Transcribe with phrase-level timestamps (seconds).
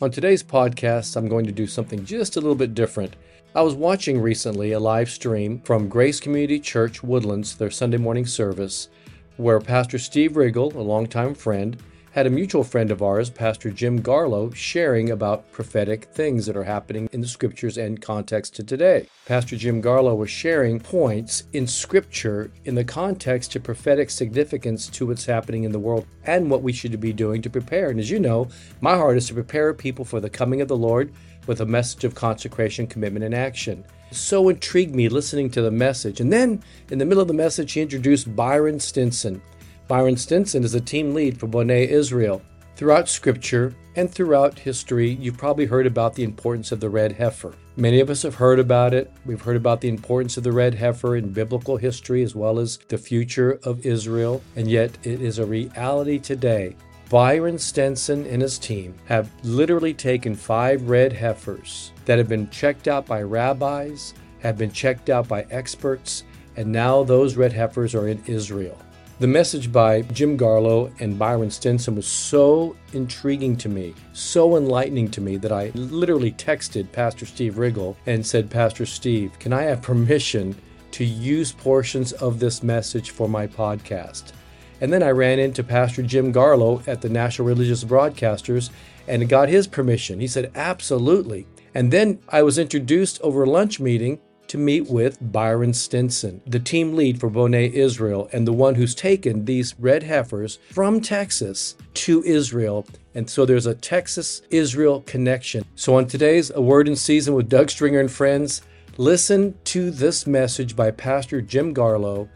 [0.00, 3.16] On today's podcast, I'm going to do something just a little bit different.
[3.56, 8.24] I was watching recently a live stream from Grace Community Church Woodlands, their Sunday morning
[8.24, 8.90] service,
[9.38, 11.82] where Pastor Steve Riggle, a longtime friend,
[12.18, 16.64] had a mutual friend of ours, Pastor Jim Garlow, sharing about prophetic things that are
[16.64, 19.06] happening in the scriptures and context to today.
[19.24, 25.06] Pastor Jim Garlow was sharing points in scripture in the context to prophetic significance to
[25.06, 27.88] what's happening in the world and what we should be doing to prepare.
[27.88, 28.48] And as you know,
[28.80, 31.12] my heart is to prepare people for the coming of the Lord
[31.46, 33.84] with a message of consecration, commitment, and action.
[34.10, 36.20] so intrigued me listening to the message.
[36.20, 39.40] And then in the middle of the message, he introduced Byron Stinson.
[39.88, 42.42] Byron Stinson is a team lead for Boneh Israel.
[42.76, 47.54] Throughout Scripture and throughout history, you've probably heard about the importance of the red heifer.
[47.74, 49.10] Many of us have heard about it.
[49.24, 52.76] We've heard about the importance of the red heifer in biblical history as well as
[52.88, 56.76] the future of Israel, and yet it is a reality today.
[57.08, 62.88] Byron Stinson and his team have literally taken five red heifers that have been checked
[62.88, 66.24] out by rabbis, have been checked out by experts,
[66.56, 68.78] and now those red heifers are in Israel.
[69.20, 75.10] The message by Jim Garlow and Byron Stinson was so intriguing to me, so enlightening
[75.10, 79.62] to me that I literally texted Pastor Steve Riggle and said, Pastor Steve, can I
[79.62, 80.54] have permission
[80.92, 84.34] to use portions of this message for my podcast?
[84.80, 88.70] And then I ran into Pastor Jim Garlow at the National Religious Broadcasters
[89.08, 90.20] and got his permission.
[90.20, 91.44] He said, absolutely.
[91.74, 96.58] And then I was introduced over a lunch meeting to meet with Byron Stinson, the
[96.58, 101.76] team lead for Boneh Israel, and the one who's taken these red heifers from Texas
[101.94, 102.86] to Israel.
[103.14, 105.64] And so there's a Texas Israel connection.
[105.74, 108.62] So on today's A Word in Season with Doug Stringer and friends,
[108.96, 112.28] listen to this message by Pastor Jim Garlow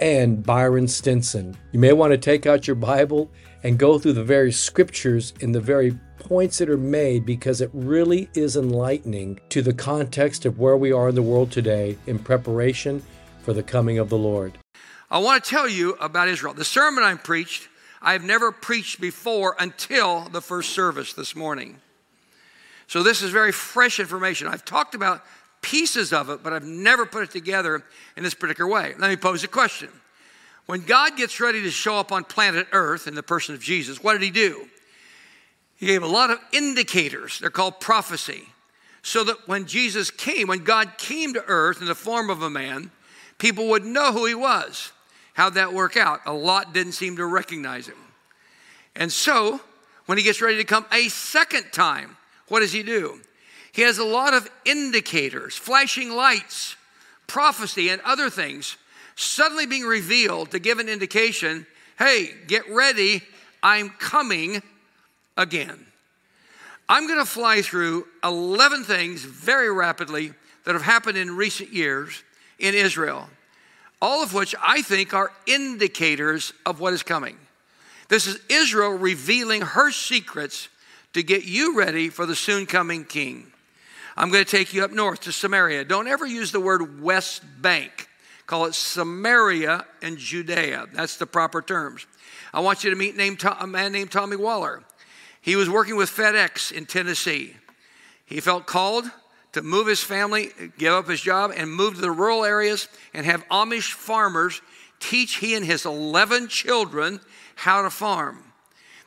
[0.00, 1.56] and Byron Stinson.
[1.72, 3.30] You may want to take out your Bible
[3.62, 7.70] and go through the various scriptures in the very points that are made because it
[7.72, 12.18] really is enlightening to the context of where we are in the world today in
[12.18, 13.02] preparation
[13.42, 14.58] for the coming of the Lord.
[15.10, 16.52] I want to tell you about Israel.
[16.52, 17.68] The sermon I preached,
[18.02, 21.78] I've never preached before until the first service this morning.
[22.88, 24.48] So this is very fresh information.
[24.48, 25.24] I've talked about
[25.62, 27.82] pieces of it, but I've never put it together
[28.16, 28.94] in this particular way.
[28.98, 29.88] Let me pose a question.
[30.66, 34.02] When God gets ready to show up on planet Earth in the person of Jesus,
[34.02, 34.68] what did he do?
[35.78, 37.38] He gave a lot of indicators.
[37.38, 38.42] They're called prophecy.
[39.02, 42.50] So that when Jesus came, when God came to earth in the form of a
[42.50, 42.90] man,
[43.38, 44.92] people would know who he was.
[45.34, 46.20] How'd that work out?
[46.26, 47.96] A lot didn't seem to recognize him.
[48.96, 49.60] And so,
[50.06, 52.16] when he gets ready to come a second time,
[52.48, 53.20] what does he do?
[53.70, 56.74] He has a lot of indicators, flashing lights,
[57.28, 58.76] prophecy, and other things
[59.14, 61.66] suddenly being revealed to give an indication
[61.98, 63.22] hey, get ready,
[63.60, 64.62] I'm coming
[65.38, 65.86] again.
[66.88, 70.32] I'm going to fly through 11 things very rapidly
[70.64, 72.22] that have happened in recent years
[72.58, 73.28] in Israel,
[74.02, 77.38] all of which I think are indicators of what is coming.
[78.08, 80.68] This is Israel revealing her secrets
[81.12, 83.52] to get you ready for the soon coming king.
[84.16, 85.84] I'm going to take you up north to Samaria.
[85.84, 88.08] Don't ever use the word West Bank.
[88.46, 90.86] Call it Samaria and Judea.
[90.92, 92.06] That's the proper terms.
[92.52, 94.82] I want you to meet a man named Tommy Waller.
[95.40, 97.56] He was working with FedEx in Tennessee.
[98.24, 99.10] He felt called
[99.52, 103.24] to move his family, give up his job, and move to the rural areas and
[103.24, 104.60] have Amish farmers
[105.00, 107.20] teach he and his 11 children
[107.54, 108.42] how to farm.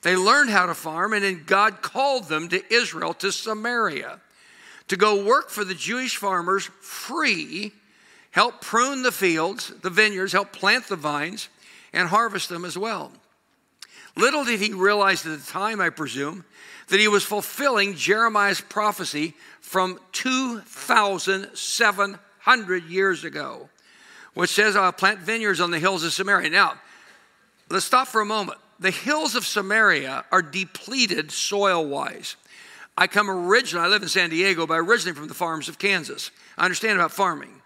[0.02, 4.20] They learned how to farm, and then God called them to Israel, to Samaria,
[4.88, 7.72] to go work for the Jewish farmers free,
[8.32, 11.50] help prune the fields, the vineyards, help plant the vines,
[11.94, 13.12] and harvest them as well.
[14.16, 16.44] Little did he realize at the time, I presume,
[16.90, 23.70] that he was fulfilling Jeremiah's prophecy from 2,700 years ago,
[24.34, 26.50] which says, I'll plant vineyards on the hills of Samaria.
[26.50, 26.74] Now,
[27.70, 28.58] let's stop for a moment.
[28.80, 32.36] The hills of Samaria are depleted soil wise.
[32.98, 36.30] I come originally, I live in San Diego, but originally from the farms of Kansas.
[36.58, 37.62] I understand about farming.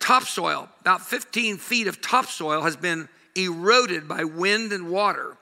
[0.00, 5.36] Topsoil, about 15 feet of topsoil has been eroded by wind and water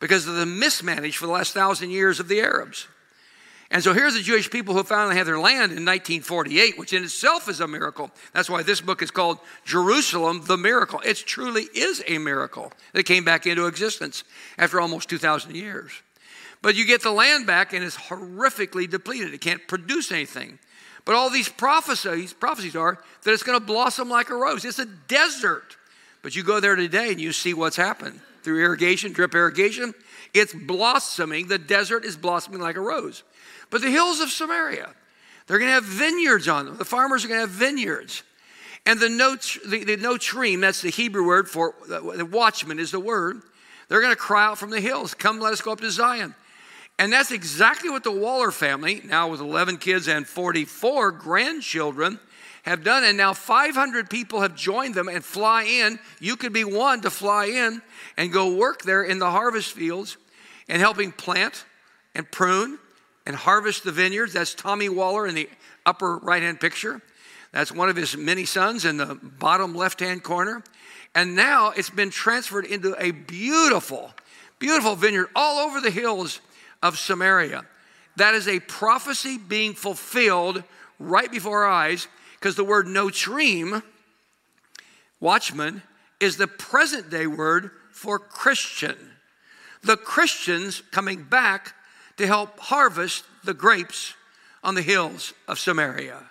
[0.00, 2.86] because of the mismanaged for the last thousand years of the Arabs.
[3.70, 7.02] And so here's the Jewish people who finally have their land in 1948, which in
[7.02, 8.10] itself is a miracle.
[8.32, 11.00] That's why this book is called Jerusalem, the Miracle.
[11.00, 14.22] It truly is a miracle that came back into existence
[14.56, 15.90] after almost 2,000 years.
[16.62, 19.34] But you get the land back and it's horrifically depleted.
[19.34, 20.60] It can't produce anything.
[21.04, 24.64] But all these prophecies, prophecies are that it's going to blossom like a rose.
[24.64, 25.76] It's a desert.
[26.22, 29.92] But you go there today and you see what's happened through irrigation, drip irrigation.
[30.32, 31.48] It's blossoming.
[31.48, 33.24] The desert is blossoming like a rose.
[33.70, 34.88] But the hills of Samaria,
[35.46, 36.76] they're going to have vineyards on them.
[36.76, 38.22] The farmers are going to have vineyards.
[38.86, 43.00] And the, note, the, the notzrim, that's the Hebrew word for the watchman, is the
[43.00, 43.42] word.
[43.88, 46.32] They're going to cry out from the hills, Come, let us go up to Zion.
[47.00, 52.20] And that's exactly what the Waller family, now with 11 kids and 44 grandchildren,
[52.66, 53.04] have done.
[53.04, 55.98] And now 500 people have joined them and fly in.
[56.20, 57.80] You could be one to fly in
[58.16, 60.16] and go work there in the harvest fields
[60.68, 61.64] and helping plant
[62.14, 62.78] and prune
[63.24, 64.32] and harvest the vineyards.
[64.32, 65.48] That's Tommy Waller in the
[65.84, 67.00] upper right hand picture.
[67.52, 70.62] That's one of his many sons in the bottom left hand corner.
[71.14, 74.12] And now it's been transferred into a beautiful,
[74.58, 76.40] beautiful vineyard all over the hills
[76.82, 77.64] of Samaria.
[78.16, 80.62] That is a prophecy being fulfilled
[80.98, 82.08] right before our eyes
[82.38, 83.82] because the word notzrim,
[85.20, 85.82] watchman,
[86.20, 88.96] is the present day word for Christian.
[89.82, 91.74] The Christians coming back
[92.16, 94.14] to help harvest the grapes
[94.62, 96.22] on the hills of Samaria,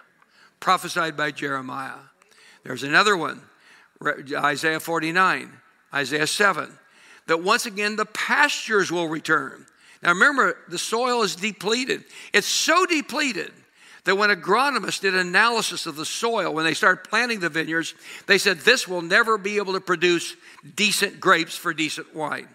[0.60, 2.00] prophesied by Jeremiah.
[2.64, 3.42] There's another one,
[4.04, 5.52] Isaiah 49,
[5.94, 6.72] Isaiah 7,
[7.28, 9.66] that once again the pastures will return.
[10.04, 12.04] Now remember, the soil is depleted.
[12.34, 13.52] It's so depleted
[14.06, 17.94] that when agronomists did analysis of the soil, when they started planting the vineyards,
[18.28, 20.36] they said this will never be able to produce
[20.76, 22.48] decent grapes for decent wine.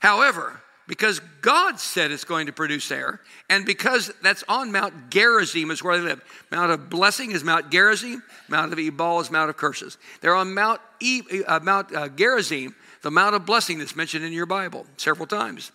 [0.00, 5.70] However, because God said it's going to produce there, and because that's on Mount Gerizim
[5.70, 6.20] is where they live.
[6.50, 9.96] Mount of blessing is Mount Gerizim, Mount of Ebal is Mount of curses.
[10.20, 14.32] They're on Mount, e, uh, Mount uh, Gerizim, the Mount of blessing that's mentioned in
[14.32, 15.70] your Bible several times.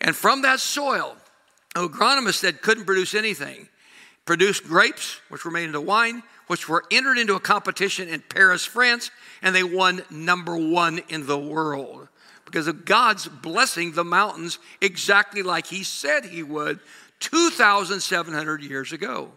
[0.00, 1.16] And from that soil,
[1.76, 3.68] agronomists said couldn't produce anything
[4.24, 8.64] produced grapes, which were made into wine, which were entered into a competition in Paris,
[8.64, 9.10] France,
[9.42, 12.08] and they won number one in the world
[12.44, 16.80] because of God's blessing the mountains exactly like He said He would
[17.20, 19.30] 2,700 years ago.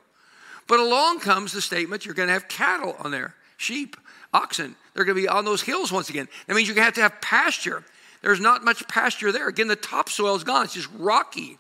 [0.68, 3.96] But along comes the statement you're going to have cattle on there, sheep,
[4.34, 4.76] oxen.
[4.94, 6.28] They're going to be on those hills once again.
[6.48, 7.84] That means you're going to have to have pasture.
[8.22, 9.48] There's not much pasture there.
[9.48, 11.58] Again, the topsoil is gone, it's just rocky.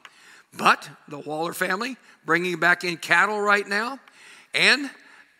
[0.58, 4.00] But the Waller family bringing back in cattle right now.
[4.54, 4.90] And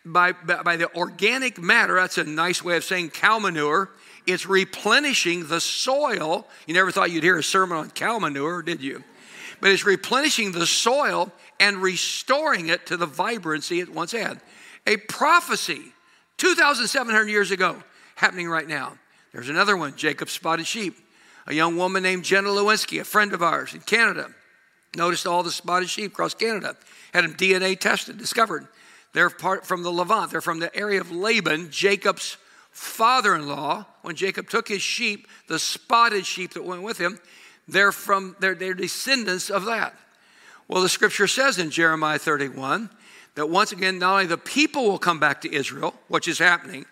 [0.04, 3.90] by, by the organic matter, that's a nice way of saying cow manure,
[4.26, 6.46] it's replenishing the soil.
[6.66, 9.02] You never thought you'd hear a sermon on cow manure, did you?
[9.60, 14.40] But it's replenishing the soil and restoring it to the vibrancy it once had.
[14.86, 15.80] A prophecy
[16.38, 17.82] 2,700 years ago
[18.16, 18.98] happening right now.
[19.32, 20.96] There's another one Jacob's spotted sheep.
[21.46, 24.30] A young woman named Jenna Lewinsky, a friend of ours in Canada,
[24.96, 26.76] Noticed all the spotted sheep across Canada.
[27.12, 28.66] Had them DNA tested, discovered.
[29.12, 30.30] They're part from the Levant.
[30.30, 32.36] They're from the area of Laban, Jacob's
[32.70, 33.86] father-in-law.
[34.02, 37.18] When Jacob took his sheep, the spotted sheep that went with him,
[37.68, 39.94] they're from they're, they're descendants of that.
[40.68, 42.90] Well, the scripture says in Jeremiah 31
[43.34, 46.84] that once again, not only the people will come back to Israel, which is happening.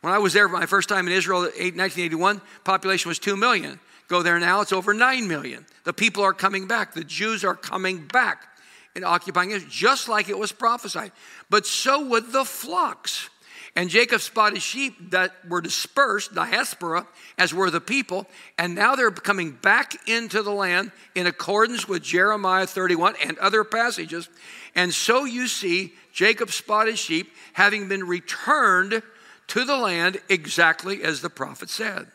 [0.00, 3.80] When I was there my first time in Israel in 1981, population was 2 million.
[4.08, 5.66] Go there now, it's over 9 million.
[5.84, 6.94] The people are coming back.
[6.94, 8.46] The Jews are coming back
[8.94, 11.12] and occupying it, just like it was prophesied.
[11.50, 13.28] But so would the flocks.
[13.76, 17.06] And Jacob spotted sheep that were dispersed, diaspora,
[17.36, 18.26] as were the people,
[18.56, 23.64] and now they're coming back into the land in accordance with Jeremiah 31 and other
[23.64, 24.30] passages.
[24.74, 29.02] And so you see Jacob spotted sheep having been returned
[29.48, 32.06] to the land exactly as the prophet said.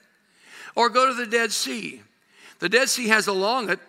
[0.76, 2.02] Or go to the Dead Sea.
[2.60, 3.80] The Dead Sea has along it,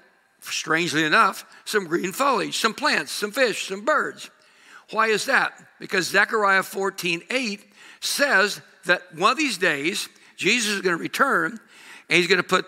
[0.40, 4.30] strangely enough, some green foliage, some plants, some fish, some birds.
[4.90, 5.52] Why is that?
[5.78, 7.64] Because Zechariah 14 8
[8.00, 11.58] says that one of these days, Jesus is going to return
[12.08, 12.66] and he's going to put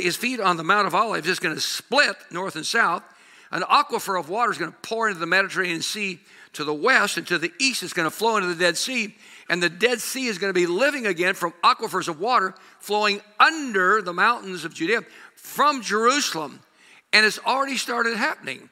[0.00, 1.28] his feet on the Mount of Olives.
[1.28, 3.02] It's going to split north and south.
[3.50, 6.20] An aquifer of water is going to pour into the Mediterranean Sea
[6.56, 9.14] to the west, and to the east, it's going to flow into the Dead Sea
[9.48, 13.20] and the Dead Sea is going to be living again from aquifers of water flowing
[13.38, 15.02] under the mountains of Judea
[15.34, 16.60] from Jerusalem.
[17.12, 18.68] And it's already started happening.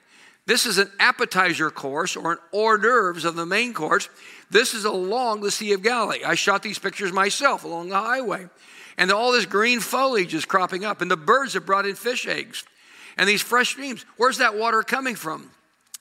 [0.46, 4.08] This is an appetizer course or an hors d'oeuvres of the main course.
[4.50, 6.24] This is along the Sea of Galilee.
[6.24, 8.48] I shot these pictures myself along the highway.
[8.98, 12.26] And all this green foliage is cropping up, and the birds have brought in fish
[12.26, 12.64] eggs.
[13.16, 15.50] And these fresh streams, where's that water coming from?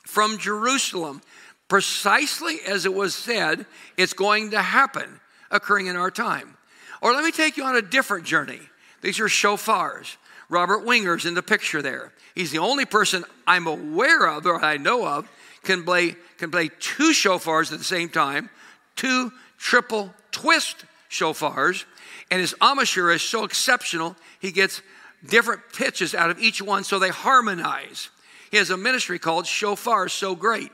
[0.05, 1.21] From Jerusalem
[1.67, 3.65] precisely as it was said
[3.98, 5.20] it's going to happen
[5.51, 6.58] occurring in our time.
[7.01, 8.60] Or let me take you on a different journey.
[9.01, 10.15] These are shofars.
[10.50, 12.13] Robert Winger's in the picture there.
[12.36, 15.29] He's the only person I'm aware of or I know of
[15.63, 18.50] can play, can play two shofars at the same time,
[18.96, 21.86] two triple twist shofars.
[22.32, 24.82] And his embouchure is so exceptional, he gets
[25.25, 28.10] different pitches out of each one so they harmonize.
[28.51, 30.72] he has a ministry called Shofar So Great.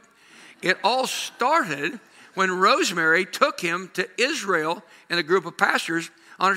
[0.61, 1.99] It all started
[2.35, 6.09] when Rosemary took him to Israel and a group of pastors.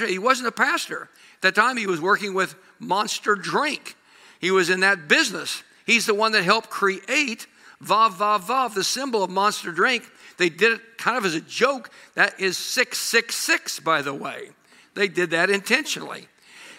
[0.07, 1.09] He wasn't a pastor.
[1.37, 3.97] At that time, he was working with Monster Drink.
[4.41, 5.63] He was in that business.
[5.87, 7.47] He's the one that helped create
[7.83, 10.05] Vav Vav Vav, the symbol of Monster Drink.
[10.37, 11.91] They did it kind of as a joke.
[12.15, 14.51] That is 666, by the way.
[14.95, 16.29] They did that intentionally.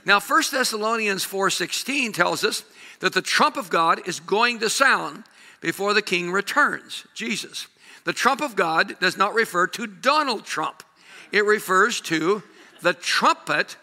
[0.05, 2.63] Now, 1 Thessalonians 4:16 tells us
[2.99, 5.23] that the trump of God is going to sound
[5.63, 7.67] before the king returns, Jesus.
[8.03, 10.84] The trump of God does not refer to Donald Trump.
[11.32, 12.43] It refers to
[12.82, 13.77] the trumpet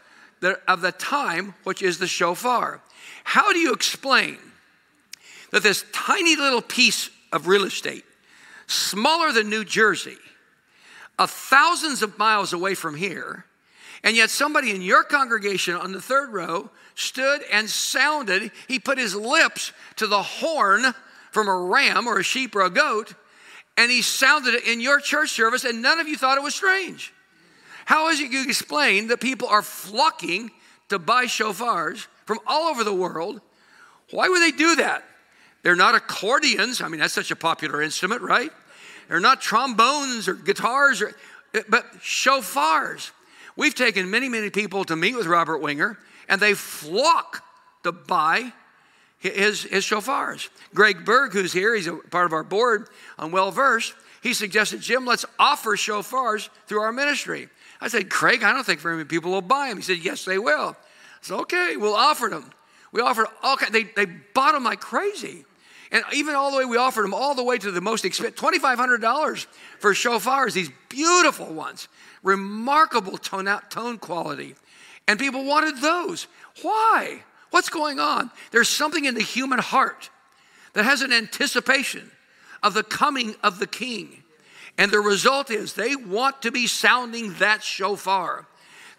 [0.69, 2.83] of the time, which is the shofar.
[3.25, 4.37] How do you explain
[5.53, 8.05] that this tiny little piece of real estate,
[8.67, 10.19] smaller than New Jersey,
[11.19, 13.47] a thousands of miles away from here,
[14.05, 18.99] and yet somebody in your congregation on the third row stood and sounded, he put
[18.99, 20.85] his lips to the horn
[21.31, 23.15] from a ram or a sheep or a goat,
[23.77, 26.55] and he sounded it in your church service, and none of you thought it was
[26.55, 27.13] strange.
[27.85, 30.51] How is it you explain that people are flocking
[30.91, 33.41] to buy shofars from all over the world?
[34.11, 35.05] Why would they do that?
[35.63, 36.81] They're not accordions.
[36.81, 38.51] I mean, that's such a popular instrument, right?
[39.09, 41.15] They're not trombones or guitars, or,
[41.69, 43.11] but shofars.
[43.57, 47.45] We've taken many, many people to meet with Robert Winger, and they flock
[47.83, 48.53] to buy
[49.21, 50.49] his, his shofars.
[50.75, 54.81] Greg Berg, who's here, he's a part of our board on Well Versed, he suggested,
[54.81, 57.49] Jim, let's offer shofars through our ministry.
[57.81, 59.79] I said, Craig, I don't think very many people will buy them.
[59.79, 60.77] He said, Yes, they will.
[60.77, 62.50] I said, Okay, we'll offer them.
[62.93, 65.45] We offered all kinds, they, they bought them like crazy.
[65.93, 68.37] And even all the way, we offered them all the way to the most expensive,
[68.37, 69.47] $2,500
[69.79, 71.89] for shofars, these beautiful ones,
[72.23, 74.55] remarkable tone, out, tone quality.
[75.09, 76.29] And people wanted those.
[76.62, 77.23] Why?
[77.50, 78.30] What's going on?
[78.50, 80.11] There's something in the human heart
[80.73, 82.11] that has an anticipation
[82.62, 84.23] of the coming of the king.
[84.78, 88.47] And the result is they want to be sounding that shofar.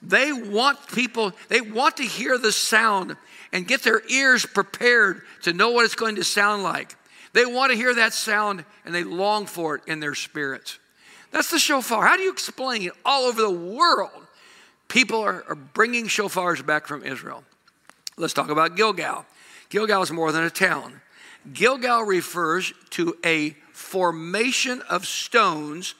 [0.01, 3.15] They want people, they want to hear the sound
[3.53, 6.95] and get their ears prepared to know what it's going to sound like.
[7.33, 10.79] They want to hear that sound and they long for it in their spirits.
[11.31, 12.05] That's the shofar.
[12.05, 14.27] How do you explain it all over the world?
[14.87, 17.43] People are, are bringing shofars back from Israel.
[18.21, 19.25] Let's talk about Gilgal.
[19.69, 21.01] Gilgal is more than a town.
[21.53, 25.95] Gilgal refers to a formation of stones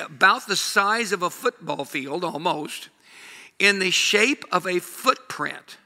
[0.00, 2.88] about the size of a football field almost
[3.58, 5.76] in the shape of a footprint.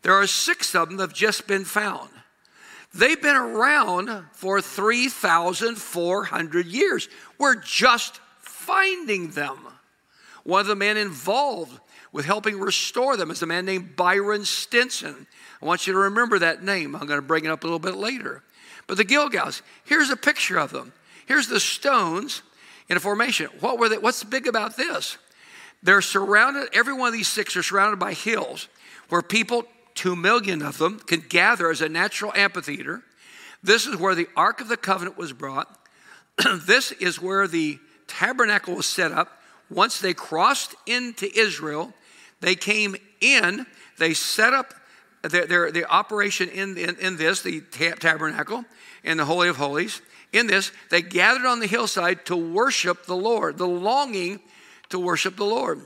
[0.00, 2.08] There are six of them that have just been found.
[2.94, 7.10] They've been around for 3,400 years.
[7.36, 9.68] We're just finding them.
[10.44, 11.78] One of the men involved
[12.12, 15.26] with helping restore them is a man named Byron Stinson.
[15.60, 16.94] I want you to remember that name.
[16.94, 18.42] I'm going to bring it up a little bit later.
[18.86, 20.92] But the Gilgals, here's a picture of them.
[21.26, 22.42] Here's the stones
[22.88, 23.48] in a formation.
[23.60, 25.18] What were they, what's big about this?
[25.82, 28.68] They're surrounded, every one of these six are surrounded by hills
[29.08, 33.02] where people, two million of them, can gather as a natural amphitheater.
[33.62, 35.68] This is where the Ark of the Covenant was brought.
[36.66, 39.40] this is where the tabernacle was set up.
[39.70, 41.92] Once they crossed into Israel,
[42.40, 43.66] they came in,
[43.98, 44.74] they set up
[45.22, 48.64] their, their, their operation in, in, in, this, the tabernacle,
[49.02, 50.00] in the Holy of Holies.
[50.32, 54.40] In this, they gathered on the hillside to worship the Lord, the longing
[54.90, 55.80] to worship the Lord.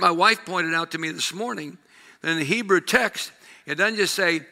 [0.00, 1.78] My wife pointed out to me this morning
[2.20, 3.32] that in the Hebrew text,
[3.66, 4.42] it doesn't just say,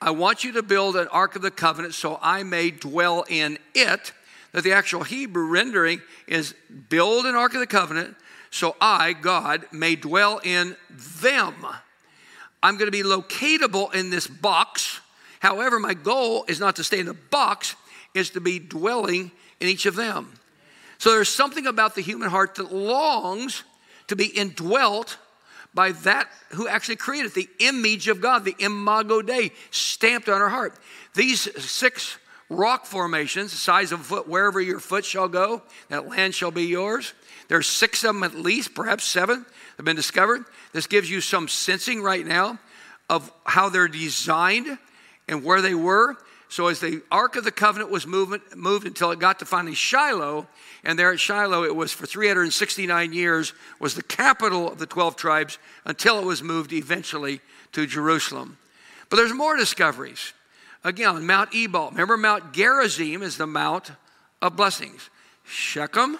[0.00, 3.58] I want you to build an Ark of the Covenant so I may dwell in
[3.74, 4.12] it.
[4.52, 6.54] That the actual Hebrew rendering is
[6.88, 8.16] build an Ark of the Covenant
[8.50, 10.76] so I, God, may dwell in
[11.20, 11.54] them.
[12.62, 15.00] I'm going to be locatable in this box.
[15.38, 17.76] However, my goal is not to stay in the box,
[18.14, 19.30] is to be dwelling
[19.60, 20.32] in each of them.
[20.98, 23.62] So there's something about the human heart that longs
[24.08, 25.16] to be indwelt
[25.72, 30.48] by that who actually created the image of God, the imago Dei, stamped on our
[30.48, 30.74] heart.
[31.14, 36.08] These six rock formations, the size of a foot, wherever your foot shall go, that
[36.08, 37.14] land shall be yours.
[37.50, 39.44] There's six of them at least, perhaps seven,
[39.76, 40.44] have been discovered.
[40.72, 42.60] This gives you some sensing right now
[43.08, 44.78] of how they're designed
[45.26, 46.16] and where they were.
[46.48, 49.74] So as the Ark of the Covenant was moving, moved until it got to finally
[49.74, 50.46] Shiloh,
[50.84, 55.16] and there at Shiloh it was for 369 years, was the capital of the 12
[55.16, 57.40] tribes until it was moved eventually
[57.72, 58.58] to Jerusalem.
[59.08, 60.34] But there's more discoveries.
[60.84, 61.90] Again, Mount Ebal.
[61.90, 63.90] Remember, Mount Gerizim is the Mount
[64.40, 65.10] of Blessings.
[65.44, 66.16] Shechem,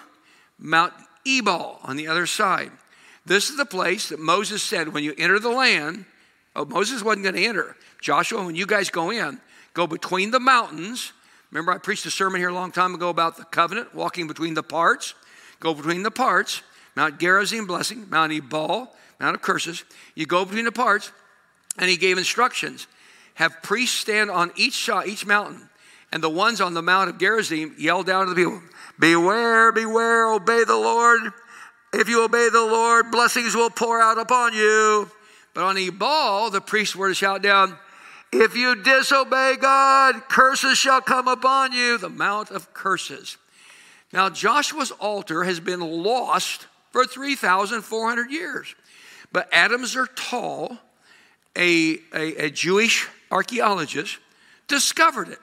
[0.59, 0.91] Mount
[1.25, 2.71] Ebal on the other side.
[3.25, 6.05] This is the place that Moses said when you enter the land,
[6.55, 7.75] oh, Moses wasn't going to enter.
[8.01, 9.39] Joshua, when you guys go in,
[9.73, 11.13] go between the mountains.
[11.51, 14.53] Remember, I preached a sermon here a long time ago about the covenant, walking between
[14.53, 15.13] the parts.
[15.59, 16.63] Go between the parts.
[16.95, 18.09] Mount Gerizim, blessing.
[18.09, 19.83] Mount Ebal, Mount of curses.
[20.15, 21.11] You go between the parts,
[21.77, 22.87] and he gave instructions.
[23.35, 25.69] Have priests stand on each shot, each mountain,
[26.11, 28.61] and the ones on the Mount of Gerizim yelled down to the people,
[28.99, 31.33] Beware, beware, obey the Lord.
[31.93, 35.09] If you obey the Lord, blessings will pour out upon you.
[35.53, 37.77] But on Ebal, the priests were to shout down,
[38.31, 43.37] If you disobey God, curses shall come upon you, the Mount of curses.
[44.13, 48.75] Now, Joshua's altar has been lost for 3,400 years.
[49.31, 50.77] But Adam Zertal,
[51.57, 54.17] a, a, a Jewish archaeologist,
[54.67, 55.39] discovered it.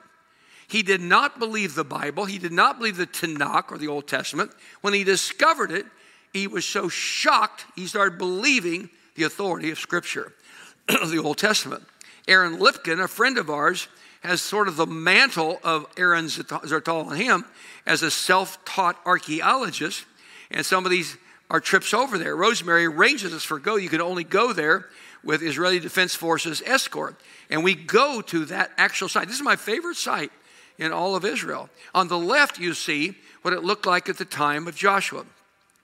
[0.69, 2.25] He did not believe the Bible.
[2.25, 4.51] He did not believe the Tanakh or the Old Testament.
[4.81, 5.87] When he discovered it,
[6.31, 10.31] he was so shocked, he started believing the authority of Scripture,
[10.87, 11.83] the Old Testament.
[12.27, 13.87] Aaron Lipkin, a friend of ours,
[14.21, 17.45] has sort of the mantle of Aaron Zertal on him
[17.87, 20.05] as a self taught archaeologist.
[20.51, 21.17] And some of these
[21.49, 22.35] are trips over there.
[22.35, 23.75] Rosemary arranges us for go.
[23.75, 24.85] You can only go there
[25.23, 27.19] with Israeli Defense Forces escort.
[27.49, 29.27] And we go to that actual site.
[29.27, 30.31] This is my favorite site
[30.79, 31.69] in all of Israel.
[31.93, 35.25] On the left, you see what it looked like at the time of Joshua.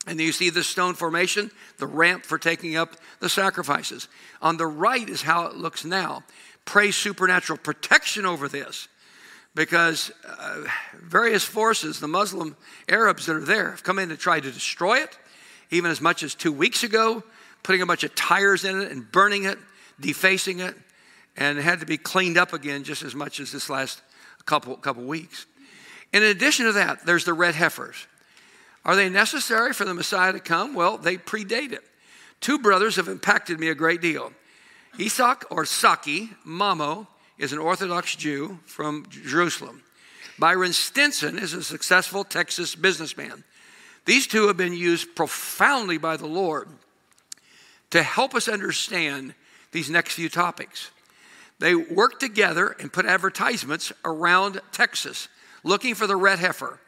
[0.08, 4.08] And you see the stone formation, the ramp for taking up the sacrifices.
[4.42, 6.24] On the right is how it looks now.
[6.64, 8.88] Pray supernatural protection over this
[9.56, 10.64] because uh,
[11.02, 12.56] various forces, the Muslim
[12.90, 15.18] Arabs that are there, have come in to try to destroy it,
[15.72, 17.24] even as much as two weeks ago,
[17.64, 19.58] putting a bunch of tires in it and burning it,
[20.00, 20.76] defacing it,
[21.38, 24.02] and it had to be cleaned up again just as much as this last
[24.46, 25.46] couple, couple weeks.
[26.14, 28.08] In addition to that, there's the red heifers.
[28.86, 30.74] Are they necessary for the Messiah to come?
[30.74, 31.84] Well, they predate it.
[32.40, 34.32] Two brothers have impacted me a great deal.
[35.00, 39.82] Isak or Saki Mamo is an Orthodox Jew from Jerusalem.
[40.38, 43.44] Byron Stinson is a successful Texas businessman.
[44.06, 46.70] These two have been used profoundly by the Lord
[47.90, 49.34] to help us understand
[49.72, 50.92] these next few topics.
[51.60, 55.28] They worked together and put advertisements around Texas
[55.64, 56.80] looking for the red heifer.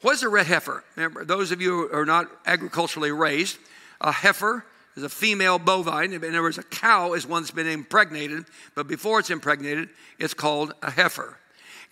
[0.00, 0.84] What is a red heifer?
[0.96, 3.58] Remember, those of you who are not agriculturally raised,
[4.00, 4.64] a heifer
[4.96, 6.12] is a female bovine.
[6.12, 10.34] In other words, a cow is one that's been impregnated, but before it's impregnated, it's
[10.34, 11.38] called a heifer.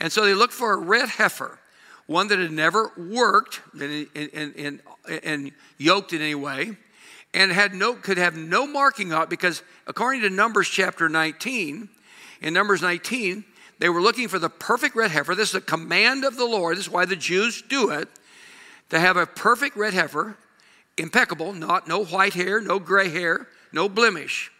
[0.00, 1.58] And so they looked for a red heifer,
[2.06, 6.76] one that had never worked and, yoked in any way,
[7.32, 11.88] and had no, could have no marking on it because according to Numbers chapter 19,
[12.40, 13.44] in Numbers 19,
[13.78, 15.34] they were looking for the perfect red heifer.
[15.34, 16.76] This is a command of the Lord.
[16.76, 18.08] This is why the Jews do it.
[18.90, 20.36] To have a perfect red heifer,
[20.98, 24.50] impeccable, not no white hair, no gray hair, no blemish.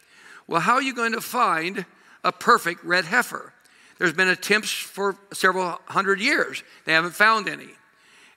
[0.47, 1.85] Well, how are you going to find
[2.25, 3.53] a perfect red heifer?
[3.99, 6.63] There's been attempts for several hundred years.
[6.87, 7.69] They haven't found any.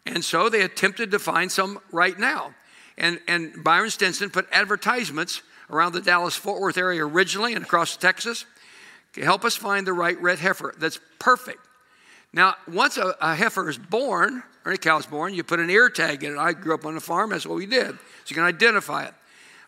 [0.05, 2.53] And so they attempted to find some right now.
[2.97, 7.95] And, and Byron Stinson put advertisements around the Dallas Fort Worth area originally and across
[7.95, 8.45] Texas
[9.21, 11.59] help us find the right red heifer that's perfect.
[12.33, 15.69] Now, once a, a heifer is born, or a cow is born, you put an
[15.69, 16.37] ear tag in it.
[16.37, 17.91] I grew up on a farm, that's what we did.
[17.91, 19.13] So you can identify it.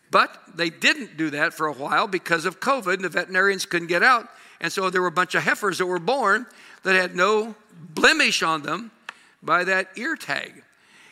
[0.09, 3.87] But they didn't do that for a while because of COVID, and the veterinarians couldn't
[3.87, 4.29] get out.
[4.61, 6.47] And so there were a bunch of heifers that were born
[6.83, 7.55] that had no
[7.93, 8.91] blemish on them
[9.43, 10.63] by that ear tag.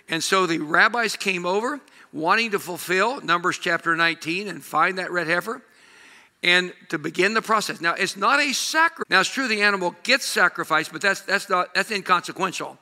[0.10, 1.80] And so the rabbis came over
[2.12, 5.62] wanting to fulfill Numbers chapter 19 and find that red heifer
[6.44, 7.80] and to begin the process.
[7.80, 9.10] Now, it's not a sacrifice.
[9.10, 12.78] Now, it's true the animal gets sacrificed, but that's, that's, not, that's inconsequential.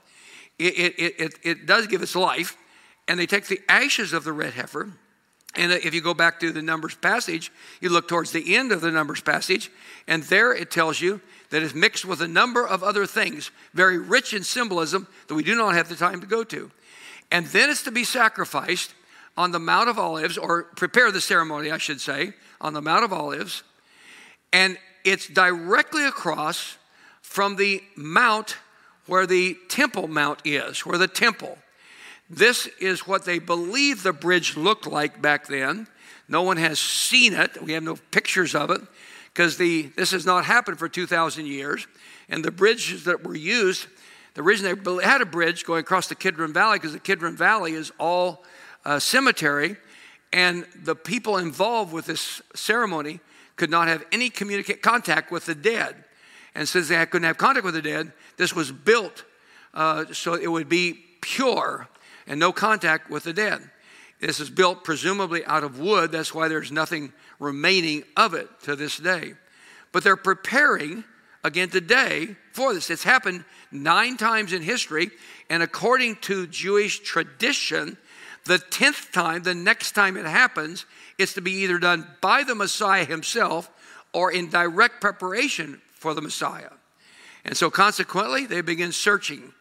[0.57, 2.57] It, it, it, it does give its life,
[3.07, 4.91] and they take the ashes of the red heifer.
[5.55, 8.81] And if you go back to the Numbers passage, you look towards the end of
[8.81, 9.69] the Numbers passage,
[10.07, 13.97] and there it tells you that it's mixed with a number of other things, very
[13.97, 16.71] rich in symbolism that we do not have the time to go to.
[17.29, 18.93] And then it's to be sacrificed
[19.37, 23.03] on the Mount of Olives, or prepare the ceremony, I should say, on the Mount
[23.03, 23.63] of Olives,
[24.53, 26.77] and it's directly across
[27.21, 28.57] from the mount
[29.07, 31.57] where the Temple Mount is, where the temple.
[32.29, 35.87] This is what they believe the bridge looked like back then.
[36.29, 37.61] No one has seen it.
[37.61, 38.81] We have no pictures of it
[39.33, 41.87] because this has not happened for 2,000 years.
[42.29, 43.87] And the bridges that were used,
[44.35, 47.73] the reason they had a bridge going across the Kidron Valley because the Kidron Valley
[47.73, 48.43] is all
[48.85, 49.75] uh, cemetery
[50.33, 53.19] and the people involved with this ceremony
[53.55, 55.95] could not have any communicate contact with the dead.
[56.55, 59.23] And since they couldn't have contact with the dead, this was built
[59.73, 61.87] uh, so it would be pure
[62.27, 63.61] and no contact with the dead.
[64.19, 66.11] This is built presumably out of wood.
[66.11, 69.33] That's why there's nothing remaining of it to this day.
[69.91, 71.03] But they're preparing
[71.43, 72.89] again today for this.
[72.89, 75.09] It's happened nine times in history,
[75.49, 77.97] and according to Jewish tradition,
[78.45, 80.85] the tenth time, the next time it happens,
[81.17, 83.69] it's to be either done by the Messiah himself
[84.13, 86.71] or in direct preparation for the Messiah.
[87.45, 89.53] And so consequently, they begin searching.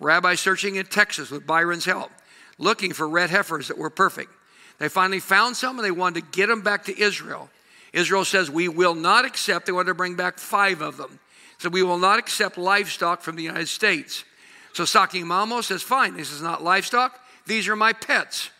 [0.00, 2.10] Rabbi searching in Texas with Byron's help,
[2.58, 4.30] looking for red heifers that were perfect.
[4.78, 7.50] They finally found some and they wanted to get them back to Israel.
[7.92, 11.18] Israel says, We will not accept, they wanted to bring back five of them.
[11.58, 14.24] So we will not accept livestock from the United States.
[14.72, 18.50] So Saki Mamo says, Fine, this is not livestock, these are my pets.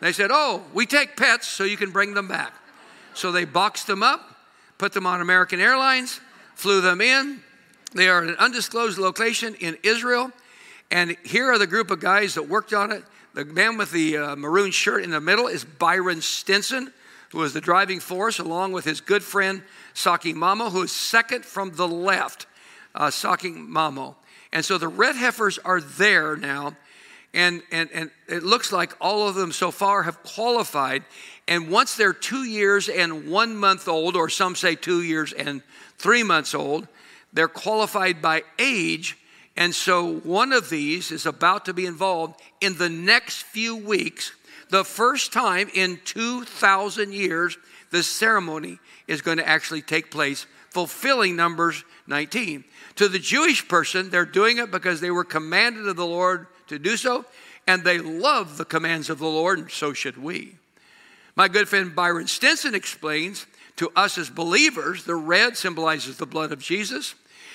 [0.00, 2.52] They said, Oh, we take pets so you can bring them back.
[3.14, 4.36] So they boxed them up,
[4.78, 6.20] put them on American Airlines,
[6.54, 7.40] flew them in.
[7.94, 10.30] They are at an undisclosed location in Israel.
[10.90, 13.04] And here are the group of guys that worked on it.
[13.34, 16.92] The man with the uh, maroon shirt in the middle is Byron Stinson,
[17.30, 19.62] who was the driving force, along with his good friend
[19.94, 22.46] Saki Mamo, who is second from the left,
[22.94, 24.14] uh, Saki Mamo.
[24.52, 26.74] And so the red heifers are there now.
[27.34, 31.04] And, and, and it looks like all of them so far have qualified.
[31.46, 35.62] And once they're two years and one month old, or some say two years and
[35.98, 36.88] three months old,
[37.32, 39.18] they're qualified by age
[39.58, 44.30] and so one of these is about to be involved in the next few weeks.
[44.70, 47.58] The first time in 2,000 years,
[47.90, 52.62] the ceremony is going to actually take place, fulfilling Numbers 19.
[52.96, 56.78] To the Jewish person, they're doing it because they were commanded of the Lord to
[56.78, 57.24] do so,
[57.66, 60.56] and they love the commands of the Lord, and so should we.
[61.36, 66.50] My good friend Byron Stinson explains to us as believers the red symbolizes the blood
[66.50, 67.14] of Jesus.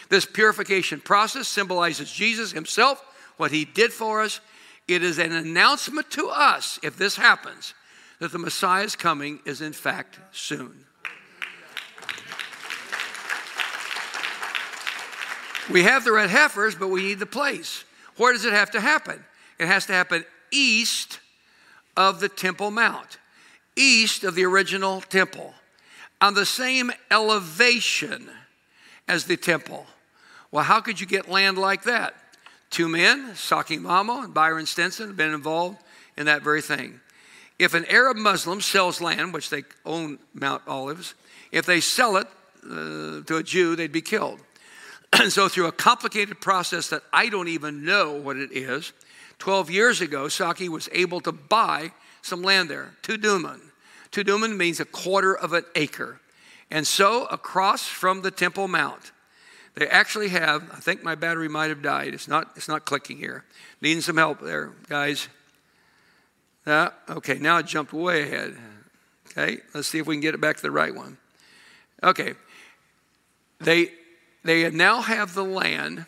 [0.09, 3.03] This purification process symbolizes Jesus himself,
[3.37, 4.39] what he did for us.
[4.87, 7.73] It is an announcement to us, if this happens,
[8.19, 10.85] that the Messiah's coming is in fact soon.
[15.69, 17.85] We have the red heifers, but we need the place.
[18.17, 19.23] Where does it have to happen?
[19.59, 21.19] It has to happen east
[21.97, 23.17] of the Temple Mount,
[23.75, 25.53] east of the original temple,
[26.21, 28.29] on the same elevation
[29.07, 29.85] as the temple.
[30.51, 32.15] Well, how could you get land like that?
[32.69, 35.77] Two men, Saki Mamo and Byron Stinson, have been involved
[36.17, 36.99] in that very thing.
[37.59, 41.13] If an Arab Muslim sells land, which they own Mount Olives,
[41.51, 42.27] if they sell it
[42.65, 44.39] uh, to a Jew, they'd be killed.
[45.19, 48.93] And so, through a complicated process that I don't even know what it is,
[49.39, 53.59] 12 years ago, Saki was able to buy some land there, two dunam.
[54.11, 56.19] Two dunam means a quarter of an acre.
[56.71, 59.11] And so, across from the Temple Mount,
[59.75, 62.13] they actually have, I think my battery might have died.
[62.13, 63.43] It's not, it's not clicking here.
[63.81, 65.27] Needing some help there, guys.
[66.65, 68.55] Uh, okay, now it jumped way ahead.
[69.27, 71.17] Okay, let's see if we can get it back to the right one.
[72.03, 72.33] Okay,
[73.59, 73.91] they,
[74.43, 76.05] they now have the land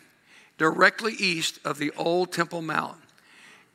[0.58, 2.98] directly east of the old Temple Mount.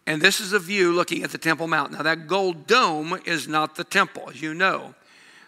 [0.07, 1.91] And this is a view looking at the Temple Mount.
[1.91, 4.95] Now, that gold dome is not the temple, as you know.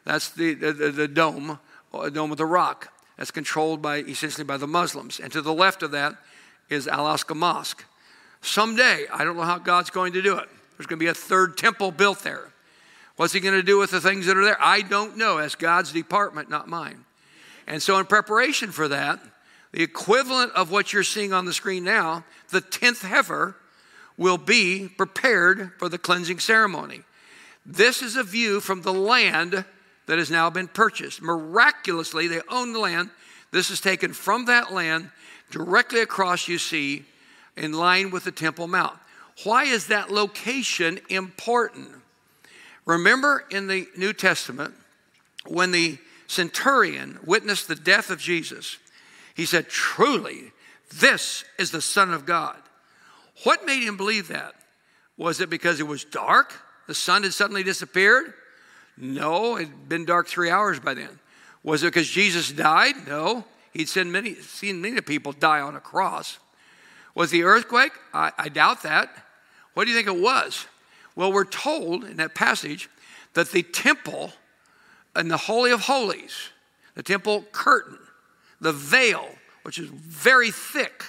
[0.06, 1.60] That's the, the, the, dome,
[1.94, 5.20] a dome of the rock that's controlled by essentially by the Muslims.
[5.20, 6.16] And to the left of that
[6.70, 7.84] is Al Aqsa Mosque.
[8.42, 10.50] Someday, I don't know how God's going to do it.
[10.78, 12.52] There's going to be a third temple built there.
[13.16, 14.58] What's he going to do with the things that are there?
[14.60, 15.38] I don't know.
[15.38, 17.06] That's God's department, not mine.
[17.68, 19.20] And so, in preparation for that,
[19.72, 23.56] the equivalent of what you're seeing on the screen now, the 10th heifer,
[24.18, 27.02] will be prepared for the cleansing ceremony.
[27.66, 29.66] This is a view from the land
[30.06, 31.22] that has now been purchased.
[31.22, 33.10] Miraculously, they own the land.
[33.52, 35.10] This is taken from that land
[35.50, 37.06] directly across, you see,
[37.56, 38.98] in line with the Temple Mount.
[39.44, 41.90] Why is that location important?
[42.86, 44.74] Remember in the New Testament,
[45.48, 45.98] when the
[46.34, 48.78] centurion witnessed the death of Jesus,
[49.36, 50.52] he said, Truly,
[51.00, 52.58] this is the Son of God.
[53.44, 54.54] What made him believe that?
[55.18, 56.54] Was it because it was dark?
[56.88, 58.34] The sun had suddenly disappeared?
[58.98, 61.20] No, it had been dark three hours by then.
[61.64, 63.08] Was it because Jesus died?
[63.08, 63.46] No.
[63.72, 66.38] He'd seen many, seen many people die on a cross.
[67.16, 67.94] Was the earthquake?
[68.14, 69.10] I, I doubt that.
[69.74, 70.68] What do you think it was?
[71.16, 72.90] Well, we're told in that passage
[73.34, 74.34] that the temple
[75.16, 76.50] and the Holy of Holies,
[76.96, 77.98] the temple curtain,
[78.60, 79.28] the veil,
[79.64, 81.04] which is very thick,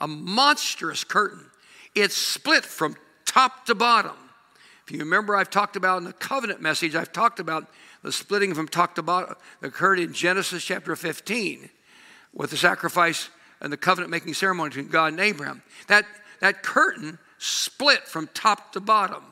[0.00, 1.44] a monstrous curtain,
[1.94, 4.16] It's split from top to bottom.
[4.86, 7.66] If you remember, I've talked about in the covenant message, I've talked about
[8.02, 11.68] the splitting from top to bottom that occurred in Genesis chapter 15
[12.32, 13.28] with the sacrifice
[13.60, 15.62] and the covenant making ceremony between God and Abraham.
[15.86, 16.04] That,
[16.40, 19.22] that curtain split from top to bottom.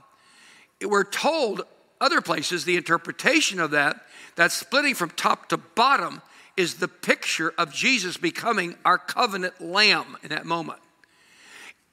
[0.85, 1.63] We're told
[2.01, 4.01] other places the interpretation of that,
[4.37, 6.23] that splitting from top to bottom,
[6.57, 10.81] is the picture of Jesus becoming our covenant lamb in that moment.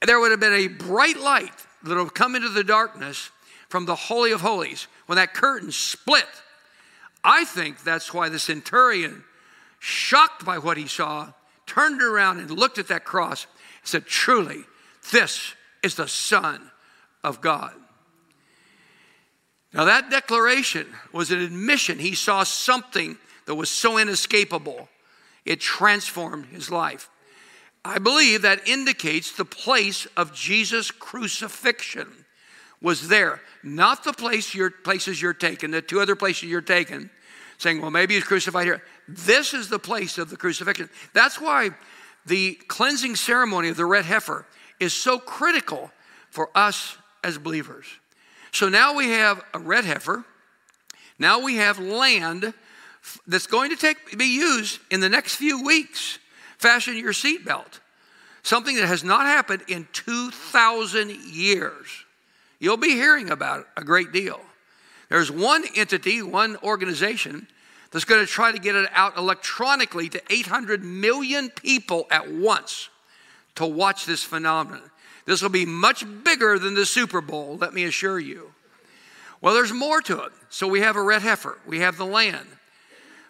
[0.04, 3.30] There would have been a bright light that would have come into the darkness
[3.68, 6.26] from the Holy of Holies when that curtain split.
[7.24, 9.24] I think that's why the centurion,
[9.78, 11.32] shocked by what he saw,
[11.66, 14.64] turned around and looked at that cross and said, Truly,
[15.12, 16.70] this is the Son
[17.22, 17.72] of God.
[19.72, 21.98] Now, that declaration was an admission.
[21.98, 24.88] He saw something that was so inescapable,
[25.44, 27.08] it transformed his life.
[27.84, 32.26] I believe that indicates the place of Jesus' crucifixion
[32.82, 37.10] was there, not the place your places you're taken, the two other places you're taken,
[37.56, 38.82] saying, well, maybe he's crucified here.
[39.08, 40.90] This is the place of the crucifixion.
[41.14, 41.70] That's why
[42.26, 44.46] the cleansing ceremony of the red heifer
[44.78, 45.90] is so critical
[46.30, 47.86] for us as believers.
[48.52, 50.24] So now we have a red heifer.
[51.18, 52.52] Now we have land
[53.26, 56.18] that's going to take, be used in the next few weeks.
[56.58, 57.80] Fasten your seatbelt.
[58.42, 61.86] Something that has not happened in 2,000 years.
[62.58, 64.40] You'll be hearing about it a great deal.
[65.08, 67.46] There's one entity, one organization
[67.90, 72.90] that's going to try to get it out electronically to 800 million people at once
[73.54, 74.90] to watch this phenomenon.
[75.28, 78.54] This will be much bigger than the Super Bowl, let me assure you.
[79.42, 80.32] Well, there's more to it.
[80.48, 82.46] So we have a red heifer, we have the land.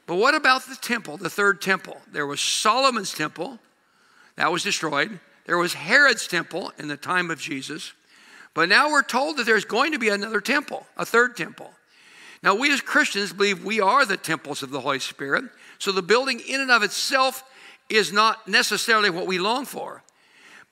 [0.06, 2.00] But what about the temple, the third temple?
[2.12, 3.58] There was Solomon's temple,
[4.36, 5.18] that was destroyed.
[5.46, 7.92] There was Herod's temple in the time of Jesus.
[8.54, 11.72] But now we're told that there's going to be another temple, a third temple.
[12.44, 15.46] Now, we as Christians believe we are the temples of the Holy Spirit.
[15.80, 17.42] So the building in and of itself
[17.88, 20.04] is not necessarily what we long for.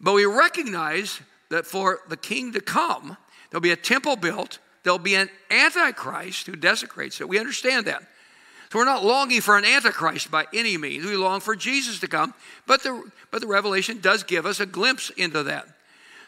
[0.01, 3.17] But we recognize that for the king to come,
[3.51, 7.29] there'll be a temple built, there'll be an antichrist who desecrates it.
[7.29, 8.03] We understand that.
[8.71, 11.05] So we're not longing for an antichrist by any means.
[11.05, 12.35] We long for Jesus to come,
[12.67, 15.69] but the, but the revelation does give us a glimpse into that.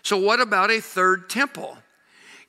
[0.02, 1.76] So, what about a third temple?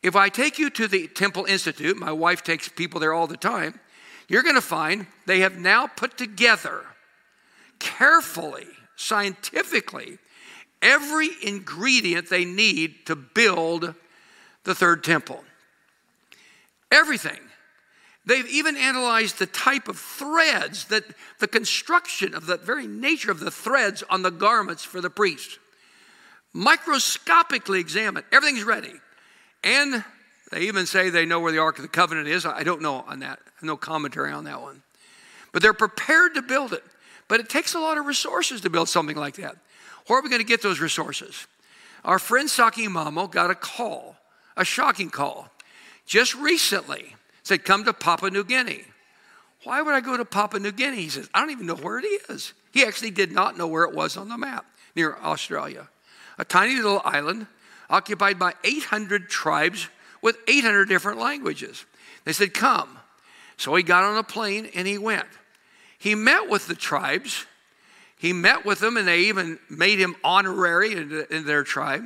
[0.01, 3.35] If I take you to the Temple Institute, my wife takes people there all the
[3.35, 3.79] time,
[4.27, 6.83] you're going to find they have now put together
[7.79, 10.19] carefully, scientifically,
[10.81, 13.93] every ingredient they need to build
[14.63, 15.43] the third temple.
[16.91, 17.39] Everything.
[18.25, 21.03] They've even analyzed the type of threads, that
[21.39, 25.57] the construction of the very nature of the threads on the garments for the priest.
[26.53, 28.25] Microscopically examined.
[28.31, 28.93] Everything's ready.
[29.63, 30.03] And
[30.51, 32.45] they even say they know where the Ark of the Covenant is.
[32.45, 33.39] I don't know on that.
[33.61, 34.81] No commentary on that one.
[35.51, 36.83] But they're prepared to build it.
[37.27, 39.57] But it takes a lot of resources to build something like that.
[40.09, 41.45] Where are we going to get those resources?
[42.03, 44.15] Our friend Saki Mamo got a call,
[44.57, 45.51] a shocking call,
[46.07, 47.15] just recently.
[47.43, 48.85] Said, come to Papua New Guinea.
[49.65, 50.97] Why would I go to Papua New Guinea?
[50.97, 52.53] He says, I don't even know where it is.
[52.71, 55.87] He actually did not know where it was on the map near Australia.
[56.39, 57.45] A tiny little island
[57.87, 59.89] occupied by 800 tribes
[60.23, 61.85] with 800 different languages.
[62.25, 62.97] They said, Come.
[63.57, 65.27] So he got on a plane and he went.
[65.99, 67.45] He met with the tribes
[68.19, 72.03] he met with them, and they even made him honorary in, in their tribe.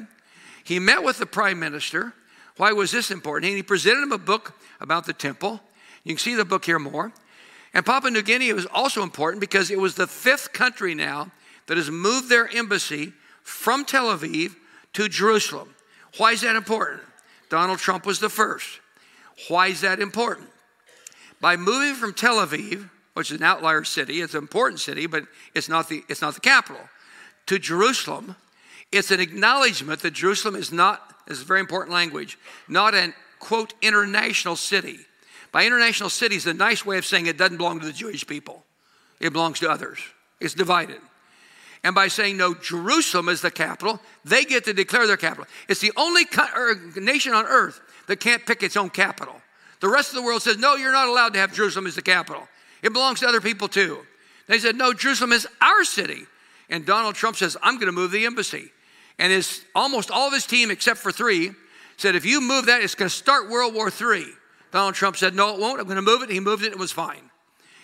[0.64, 2.14] He met with the prime minister.
[2.58, 3.50] Why was this important?
[3.50, 5.60] And he presented him a book about the temple.
[6.04, 7.12] You can see the book here more.
[7.74, 11.32] And Papua New Guinea was also important because it was the fifth country now
[11.66, 14.56] that has moved their embassy from Tel Aviv
[14.94, 15.74] to Jerusalem.
[16.18, 17.02] Why is that important?
[17.50, 18.68] Donald Trump was the first.
[19.48, 20.50] Why is that important?
[21.42, 24.22] By moving from Tel Aviv, which is an outlier city.
[24.22, 25.24] It's an important city, but
[25.54, 26.82] it's not the, it's not the capital.
[27.48, 28.36] To Jerusalem,
[28.92, 33.14] it's an acknowledgement that Jerusalem is not, this is a very important language, not an
[33.40, 35.00] quote international city.
[35.52, 38.26] By international city is a nice way of saying it doesn't belong to the Jewish
[38.26, 38.64] people.
[39.20, 40.00] It belongs to others.
[40.40, 41.00] It's divided.
[41.84, 45.46] And by saying no, Jerusalem is the capital, they get to declare their capital.
[45.68, 46.24] It's the only
[46.96, 49.36] nation on earth that can't pick its own capital.
[49.82, 52.02] The rest of the world says, no, you're not allowed to have Jerusalem as the
[52.02, 52.48] capital.
[52.84, 54.06] It belongs to other people too.
[54.48, 56.26] They said, no, Jerusalem is our city.
[56.70, 58.72] And Donald Trump says, I'm going to move the embassy.
[59.18, 61.52] And his, almost all of his team, except for three,
[61.98, 64.26] said, if you move that, it's going to start World War III.
[64.72, 65.80] Donald Trump said, no, it won't.
[65.80, 66.30] I'm going to move it.
[66.30, 66.72] He moved it.
[66.72, 67.30] It was fine.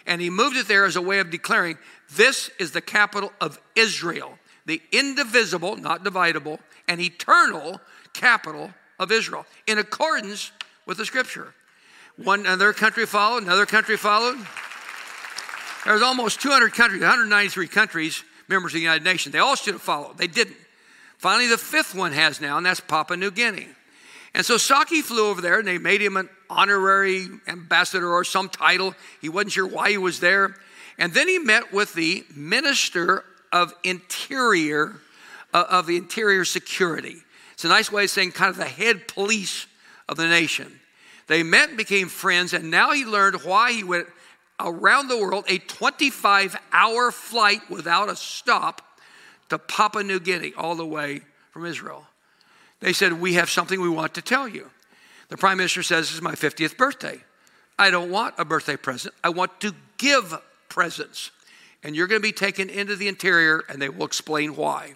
[0.06, 1.78] And he moved it there as a way of declaring
[2.16, 7.80] this is the capital of Israel, the indivisible, not dividable, and eternal
[8.14, 10.52] capital of Israel, in accordance
[10.88, 11.54] with the scripture.
[12.18, 14.38] One another country followed, another country followed.
[15.86, 19.34] There was almost 200 countries, 193 countries, members of the United Nations.
[19.34, 20.18] They all should have followed.
[20.18, 20.58] They didn't.
[21.18, 23.68] Finally, the fifth one has now, and that's Papua New Guinea.
[24.34, 28.50] And so Saki flew over there, and they made him an honorary ambassador or some
[28.50, 28.94] title.
[29.22, 30.56] He wasn't sure why he was there.
[30.98, 34.96] And then he met with the minister of interior,
[35.54, 37.18] uh, of the interior security.
[37.54, 39.66] It's a nice way of saying kind of the head police
[40.08, 40.80] of the nation.
[41.28, 44.08] They met and became friends, and now he learned why he went
[44.60, 48.82] around the world a 25 hour flight without a stop
[49.50, 52.06] to Papua New Guinea, all the way from Israel.
[52.80, 54.70] They said, We have something we want to tell you.
[55.30, 57.20] The prime minister says, This is my 50th birthday.
[57.78, 59.14] I don't want a birthday present.
[59.24, 60.36] I want to give
[60.68, 61.32] presents.
[61.82, 64.96] And you're going to be taken into the interior, and they will explain why.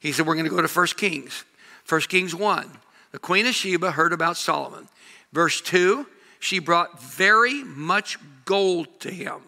[0.00, 1.44] He said, We're going to go to 1 Kings.
[1.88, 2.70] 1 Kings 1.
[3.12, 4.88] The Queen of Sheba heard about Solomon.
[5.32, 6.06] Verse 2,
[6.40, 9.40] she brought very much gold to him.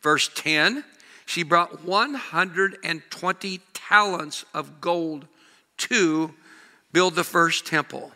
[0.00, 0.84] Verse 10,
[1.26, 5.26] she brought 120 talents of gold
[5.76, 6.34] to
[6.92, 8.12] build the first temple.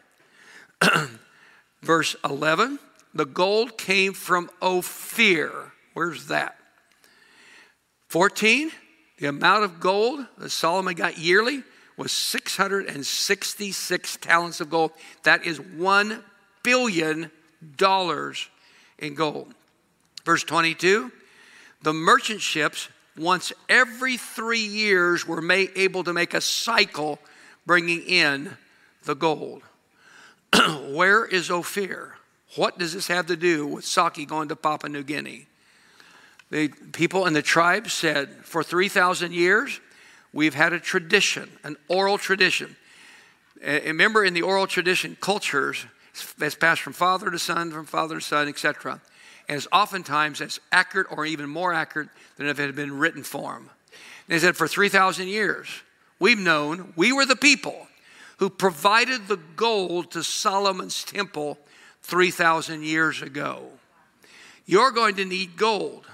[1.82, 2.78] Verse 11,
[3.14, 5.72] the gold came from Ophir.
[5.94, 6.56] Where's that?
[8.08, 8.70] 14,
[9.18, 11.62] the amount of gold that Solomon got yearly
[11.96, 14.92] was 666 talents of gold.
[15.24, 16.22] That is $1
[16.62, 17.30] billion
[18.98, 19.54] in gold.
[20.28, 21.10] Verse 22,
[21.80, 27.18] the merchant ships, once every three years, were able to make a cycle
[27.64, 28.50] bringing in
[29.06, 29.62] the gold.
[30.90, 32.16] Where is Ophir?
[32.56, 35.46] What does this have to do with Saki going to Papua New Guinea?
[36.50, 39.80] The people in the tribe said, for 3,000 years,
[40.34, 42.76] we've had a tradition, an oral tradition.
[43.62, 45.86] And remember, in the oral tradition cultures,
[46.38, 49.00] it's passed from father to son, from father to son, etc.
[49.48, 53.22] And it's oftentimes as accurate or even more accurate than if it had been written
[53.22, 53.70] form.
[54.26, 55.68] They said, for 3,000 years,
[56.18, 57.88] we've known we were the people
[58.38, 61.58] who provided the gold to Solomon's temple
[62.02, 63.62] 3,000 years ago.
[64.66, 66.04] You're going to need gold.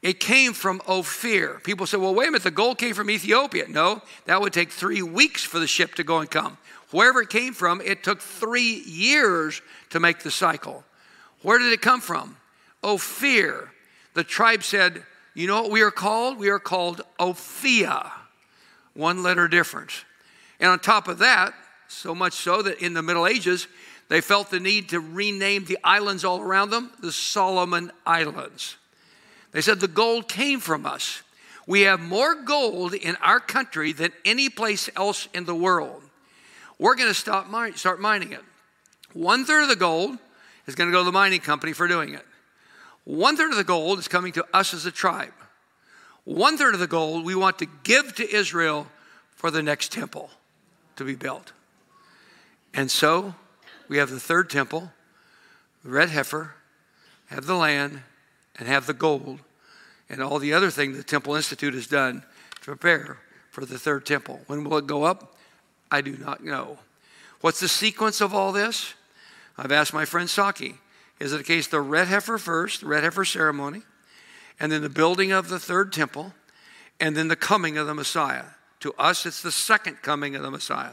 [0.00, 1.60] It came from Ophir.
[1.64, 3.66] People say, well, wait a minute, the gold came from Ethiopia.
[3.68, 6.58] No, that would take three weeks for the ship to go and come.
[6.90, 10.84] Wherever it came from, it took three years to make the cycle.
[11.42, 12.36] Where did it come from?
[12.82, 13.70] Ophir.
[14.14, 15.02] The tribe said,
[15.34, 16.38] You know what we are called?
[16.38, 18.10] We are called Ophia.
[18.94, 20.04] One letter difference.
[20.60, 21.54] And on top of that,
[21.88, 23.68] so much so that in the Middle Ages,
[24.08, 28.76] they felt the need to rename the islands all around them the Solomon Islands.
[29.52, 31.22] They said the gold came from us.
[31.66, 36.02] We have more gold in our country than any place else in the world.
[36.78, 38.42] We're going to stop start mining it.
[39.12, 40.16] One third of the gold
[40.66, 42.24] is going to go to the mining company for doing it.
[43.08, 45.32] One third of the gold is coming to us as a tribe.
[46.24, 48.86] One third of the gold we want to give to Israel
[49.34, 50.28] for the next temple
[50.96, 51.52] to be built.
[52.74, 53.34] And so
[53.88, 54.92] we have the third temple,
[55.82, 56.52] the red heifer,
[57.28, 58.02] have the land,
[58.58, 59.38] and have the gold,
[60.10, 62.22] and all the other things the Temple Institute has done
[62.56, 63.16] to prepare
[63.50, 64.42] for the third temple.
[64.48, 65.34] When will it go up?
[65.90, 66.76] I do not know.
[67.40, 68.92] What's the sequence of all this?
[69.56, 70.74] I've asked my friend Saki.
[71.20, 73.82] Is it a case the red heifer first, the red heifer ceremony,
[74.60, 76.34] and then the building of the third temple,
[77.00, 78.44] and then the coming of the Messiah?
[78.80, 80.92] To us, it's the second coming of the Messiah.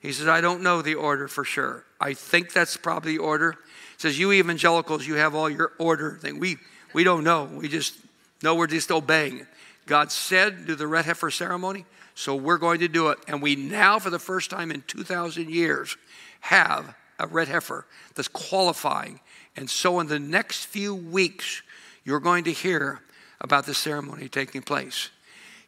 [0.00, 1.84] He says, I don't know the order for sure.
[2.00, 3.52] I think that's probably the order.
[3.52, 3.58] He
[3.98, 6.40] says, You evangelicals, you have all your order thing.
[6.40, 6.56] We,
[6.92, 7.44] we don't know.
[7.44, 7.96] We just
[8.42, 9.46] know we're just obeying.
[9.86, 11.86] God said, Do the red heifer ceremony.
[12.14, 13.18] So we're going to do it.
[13.26, 15.96] And we now, for the first time in 2,000 years,
[16.40, 19.20] have a red heifer that's qualifying.
[19.56, 21.62] And so in the next few weeks,
[22.04, 23.00] you're going to hear
[23.40, 25.10] about the ceremony taking place.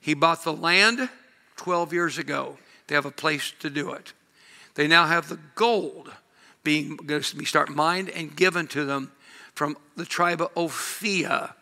[0.00, 1.08] He bought the land
[1.56, 2.58] 12 years ago.
[2.86, 4.12] They have a place to do it.
[4.74, 6.10] They now have the gold
[6.62, 9.12] being going to be start mined and given to them
[9.54, 11.54] from the tribe of Ophia.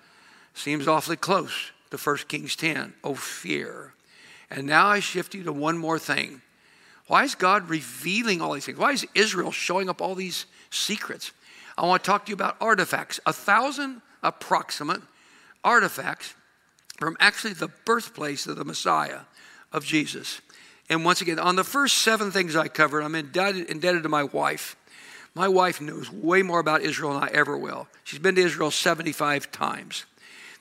[0.54, 3.92] Seems awfully close to 1 Kings 10, Ophir.
[4.50, 6.42] And now I shift you to one more thing.
[7.06, 8.78] Why is God revealing all these things?
[8.78, 11.32] Why is Israel showing up all these secrets?
[11.82, 13.18] I want to talk to you about artifacts.
[13.26, 15.02] A thousand approximate
[15.64, 16.34] artifacts
[16.96, 19.22] from actually the birthplace of the Messiah
[19.72, 20.40] of Jesus.
[20.88, 24.22] And once again, on the first seven things I covered, I'm indebted, indebted to my
[24.22, 24.76] wife.
[25.34, 27.88] My wife knows way more about Israel than I ever will.
[28.04, 30.04] She's been to Israel 75 times.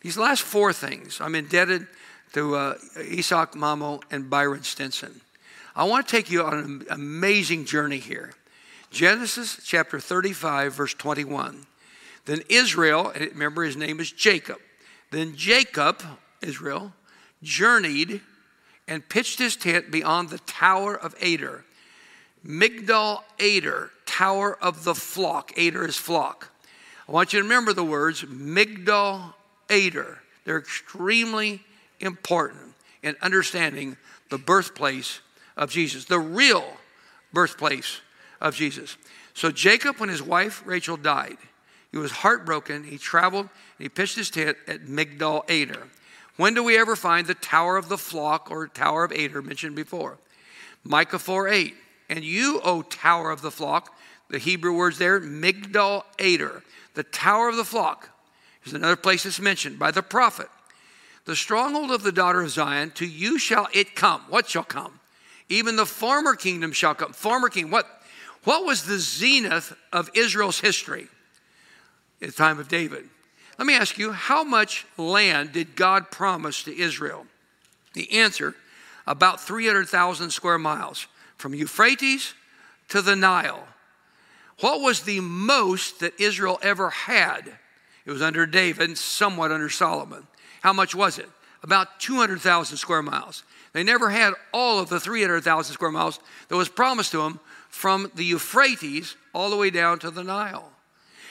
[0.01, 1.85] These last four things, I'm indebted
[2.33, 5.21] to uh, Isaac Mamo and Byron Stinson.
[5.75, 8.33] I want to take you on an amazing journey here.
[8.91, 11.65] Genesis chapter 35, verse 21.
[12.25, 14.57] Then Israel, remember his name is Jacob.
[15.11, 16.03] Then Jacob,
[16.41, 16.93] Israel,
[17.41, 18.21] journeyed
[18.87, 21.63] and pitched his tent beyond the tower of Ader.
[22.45, 25.53] Migdal Ader, tower of the flock.
[25.55, 26.49] Ader is flock.
[27.07, 29.33] I want you to remember the words Migdal
[29.69, 31.61] Ader, They're extremely
[32.01, 33.95] important in understanding
[34.29, 35.21] the birthplace
[35.55, 36.65] of Jesus, the real
[37.31, 38.01] birthplace
[38.41, 38.97] of Jesus.
[39.33, 41.37] So, Jacob, when his wife Rachel died,
[41.91, 42.83] he was heartbroken.
[42.83, 45.87] He traveled and he pitched his tent at Migdal Eder.
[46.37, 49.75] When do we ever find the Tower of the Flock or Tower of Eder mentioned
[49.75, 50.17] before?
[50.83, 51.75] Micah 4 8.
[52.09, 53.95] And you, O Tower of the Flock,
[54.29, 56.63] the Hebrew words there, Migdal Eder,
[56.93, 58.09] the Tower of the Flock.
[58.65, 60.47] Is another place that's mentioned by the prophet.
[61.25, 64.21] The stronghold of the daughter of Zion, to you shall it come.
[64.29, 64.99] What shall come?
[65.49, 67.13] Even the former kingdom shall come.
[67.13, 68.00] Former king, what?
[68.43, 71.07] What was the zenith of Israel's history
[72.21, 73.07] at the time of David?
[73.57, 77.27] Let me ask you, how much land did God promise to Israel?
[77.93, 78.55] The answer
[79.05, 82.33] about 300,000 square miles from Euphrates
[82.89, 83.67] to the Nile.
[84.61, 87.51] What was the most that Israel ever had?
[88.05, 90.25] It was under David, somewhat under Solomon.
[90.61, 91.29] How much was it?
[91.63, 93.43] About 200,000 square miles.
[93.73, 97.39] They never had all of the 300,000 square miles that was promised to them
[97.71, 100.69] from the Euphrates all the way down to the Nile.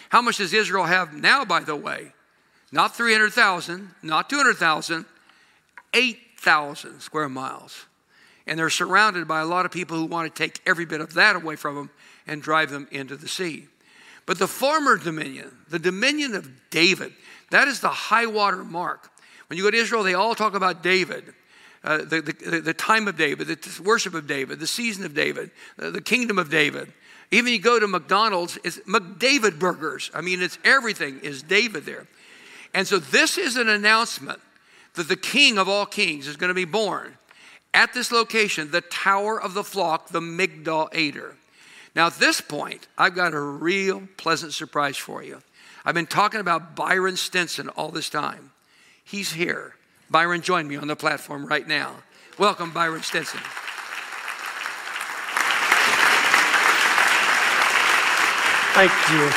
[0.09, 2.13] How much does Israel have now, by the way?
[2.73, 5.05] Not 300,000, not 200,000,
[5.95, 7.87] 8,000 square miles.
[8.47, 11.15] And they're surrounded by a lot of people who want to take every bit of
[11.15, 11.91] that away from them
[12.27, 13.69] and drive them into the sea.
[14.27, 17.13] But the former dominion, the dominion of David,
[17.51, 19.11] that is the high water mark.
[19.49, 21.35] When you go to Israel, they all talk about David.
[21.83, 25.51] Uh, the, the, the, time of David, the worship of David, the season of David,
[25.79, 26.93] uh, the kingdom of David.
[27.31, 30.11] Even you go to McDonald's, it's McDavid burgers.
[30.13, 32.07] I mean, it's everything is David there.
[32.75, 34.41] And so this is an announcement
[34.95, 37.17] that the king of all kings is going to be born
[37.73, 41.37] at this location, the Tower of the Flock, the Migdal Eder.
[41.95, 45.43] Now, at this point, I've got a real pleasant surprise for you.
[45.85, 48.53] I've been talking about Byron Stinson all this time.
[49.03, 49.75] He's here.
[50.11, 51.95] Byron, join me on the platform right now.
[52.37, 53.41] Welcome, Byron Stinson.
[58.75, 59.31] Thank you.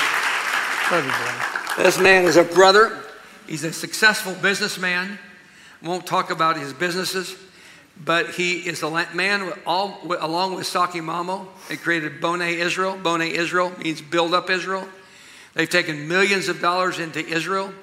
[0.92, 1.84] Love you, brother.
[1.84, 3.04] This man is a brother.
[3.46, 5.20] He's a successful businessman.
[5.84, 7.36] Won't talk about his businesses,
[8.04, 11.48] but he is a man all, along with Saki Mamo.
[11.68, 12.98] They created Boneh Israel.
[12.98, 14.88] Boneh Israel means build up Israel.
[15.54, 17.74] They've taken millions of dollars into Israel.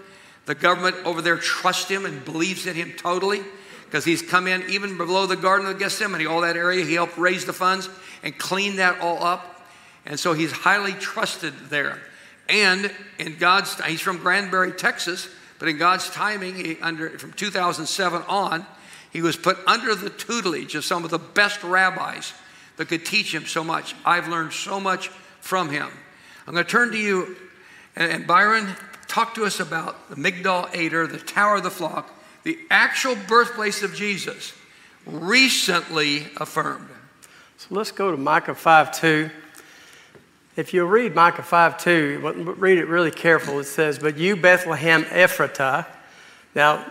[0.46, 3.42] The government over there trusts him and believes in him totally
[3.84, 6.84] because he's come in even below the Garden of Gethsemane, all that area.
[6.84, 7.88] He helped raise the funds
[8.22, 9.66] and clean that all up.
[10.06, 11.98] And so he's highly trusted there.
[12.48, 15.28] And in God's, he's from Granbury, Texas,
[15.58, 18.64] but in God's timing, he, under, from 2007 on,
[19.12, 22.32] he was put under the tutelage of some of the best rabbis
[22.76, 23.94] that could teach him so much.
[24.04, 25.08] I've learned so much
[25.40, 25.88] from him.
[26.46, 27.36] I'm going to turn to you,
[27.96, 28.68] and, and Byron,
[29.10, 33.82] talk to us about the Migdal Eder, the Tower of the Flock, the actual birthplace
[33.82, 34.54] of Jesus,
[35.04, 36.88] recently affirmed.
[37.58, 39.30] So let's go to Micah 5 2.
[40.56, 43.58] If you read Micah 5 2, read it really careful.
[43.58, 45.86] It says, But you, Bethlehem Ephratah.
[46.54, 46.86] Now,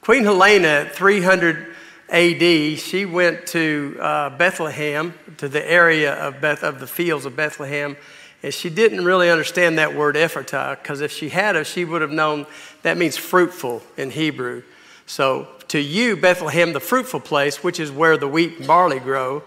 [0.00, 1.74] Queen Helena 300
[2.10, 7.36] AD, she went to uh, Bethlehem, to the area of, Beth, of the fields of
[7.36, 7.96] Bethlehem,
[8.42, 12.10] and she didn't really understand that word Ephratah, because if she had, she would have
[12.10, 12.46] known
[12.82, 14.62] that means fruitful in Hebrew.
[15.06, 19.42] So, to you, Bethlehem, the fruitful place, which is where the wheat and barley grow,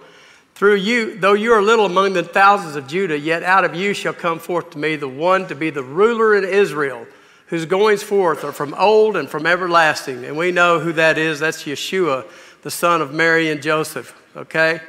[0.56, 3.94] through you, though you are little among the thousands of Judah, yet out of you
[3.94, 7.08] shall come forth to me the one to be the ruler in Israel,
[7.48, 10.24] whose goings forth are from old and from everlasting.
[10.24, 11.40] And we know who that is.
[11.40, 12.26] That's Yeshua,
[12.62, 14.16] the son of Mary and Joseph.
[14.36, 14.80] Okay?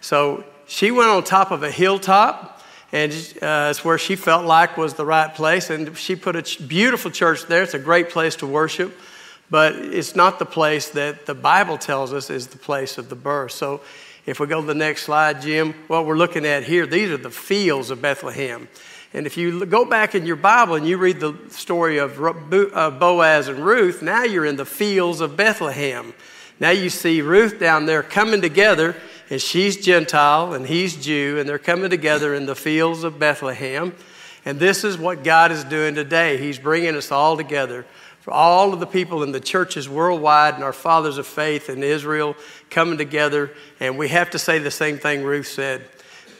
[0.00, 2.51] So she went on top of a hilltop,
[2.92, 5.70] and uh, it's where she felt like was the right place.
[5.70, 7.62] And she put a beautiful church there.
[7.62, 8.96] It's a great place to worship,
[9.50, 13.16] but it's not the place that the Bible tells us is the place of the
[13.16, 13.52] birth.
[13.52, 13.80] So
[14.26, 17.16] if we go to the next slide, Jim, what we're looking at here, these are
[17.16, 18.68] the fields of Bethlehem.
[19.14, 23.48] And if you go back in your Bible and you read the story of Boaz
[23.48, 26.14] and Ruth, now you're in the fields of Bethlehem.
[26.60, 28.96] Now you see Ruth down there coming together,
[29.32, 33.94] and she's Gentile and he's Jew, and they're coming together in the fields of Bethlehem.
[34.44, 36.36] And this is what God is doing today.
[36.36, 37.86] He's bringing us all together
[38.20, 41.82] for all of the people in the churches worldwide and our fathers of faith in
[41.82, 42.36] Israel
[42.68, 43.50] coming together.
[43.80, 45.80] And we have to say the same thing Ruth said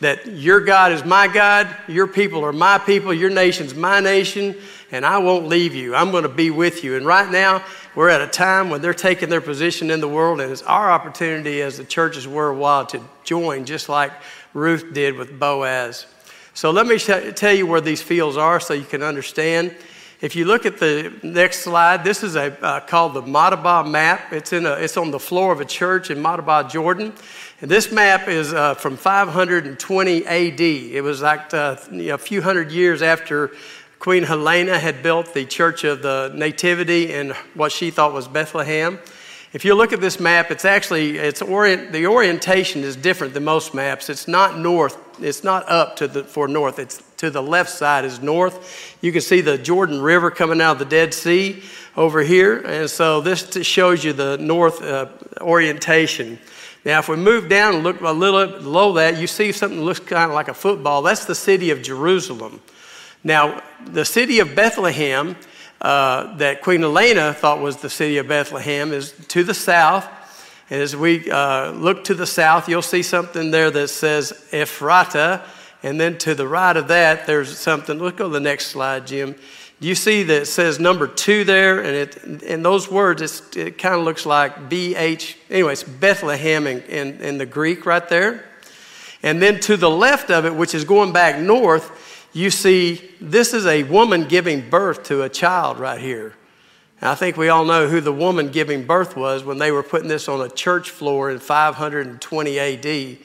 [0.03, 4.57] that your God is my God, your people are my people, your nation's my nation,
[4.91, 5.95] and I won't leave you.
[5.95, 6.97] I'm going to be with you.
[6.97, 10.41] And right now, we're at a time when they're taking their position in the world,
[10.41, 14.11] and it's our opportunity as the churches worldwide to join, just like
[14.55, 16.07] Ruth did with Boaz.
[16.53, 19.75] So let me tell you where these fields are so you can understand.
[20.23, 24.33] If you look at the next slide, this is a uh, called the Madaba map.
[24.33, 27.13] It's in a, it's on the floor of a church in Madaba, Jordan.
[27.61, 30.61] And this map is uh, from 520 AD.
[30.61, 33.51] It was like uh, a few hundred years after
[33.99, 39.01] Queen Helena had built the Church of the Nativity in what she thought was Bethlehem.
[39.53, 43.45] If you look at this map, it's actually it's orient, the orientation is different than
[43.45, 44.09] most maps.
[44.09, 44.97] It's not north.
[45.21, 46.79] It's not up to the for north.
[46.79, 48.97] It's to the left side is north.
[49.03, 51.63] You can see the Jordan River coming out of the Dead Sea
[51.97, 55.09] over here, and so this shows you the north uh,
[55.43, 56.39] orientation.
[56.85, 59.85] Now, if we move down and look a little below that, you see something that
[59.85, 61.03] looks kind of like a football.
[61.03, 62.61] That's the city of Jerusalem.
[63.23, 65.37] Now, the city of Bethlehem,
[65.83, 70.09] uh, that Queen Helena thought was the city of Bethlehem, is to the south.
[70.71, 75.43] And as we uh, look to the south, you'll see something there that says Ephrata.
[75.83, 77.99] And then to the right of that, there's something.
[77.99, 79.35] Look on the next slide, Jim.
[79.81, 81.81] You see that it says number two there?
[81.81, 85.35] And it, in those words, it kind of looks like BH.
[85.51, 88.45] Anyway, it's Bethlehem in, in, in the Greek right there.
[89.25, 93.53] And then to the left of it, which is going back north, you see this
[93.53, 96.35] is a woman giving birth to a child right here.
[97.01, 99.83] And I think we all know who the woman giving birth was when they were
[99.83, 103.19] putting this on a church floor in 520 AD.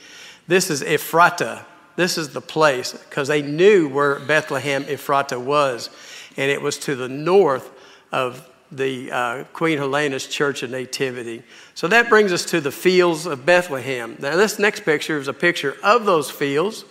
[0.48, 1.66] This is Ephrata.
[1.96, 5.90] This is the place because they knew where Bethlehem Ephrata was
[6.38, 7.72] and it was to the north
[8.12, 11.44] of the uh, Queen Helena's Church of Nativity.
[11.74, 14.18] So that brings us to the fields of Bethlehem.
[14.20, 16.86] Now, this next picture is a picture of those fields.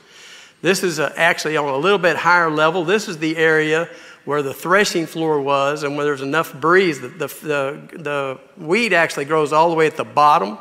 [0.66, 2.84] This is a, actually on a little bit higher level.
[2.84, 3.88] This is the area
[4.24, 7.00] where the threshing floor was and where there's enough breeze.
[7.00, 10.58] The, the, the, the wheat actually grows all the way at the bottom.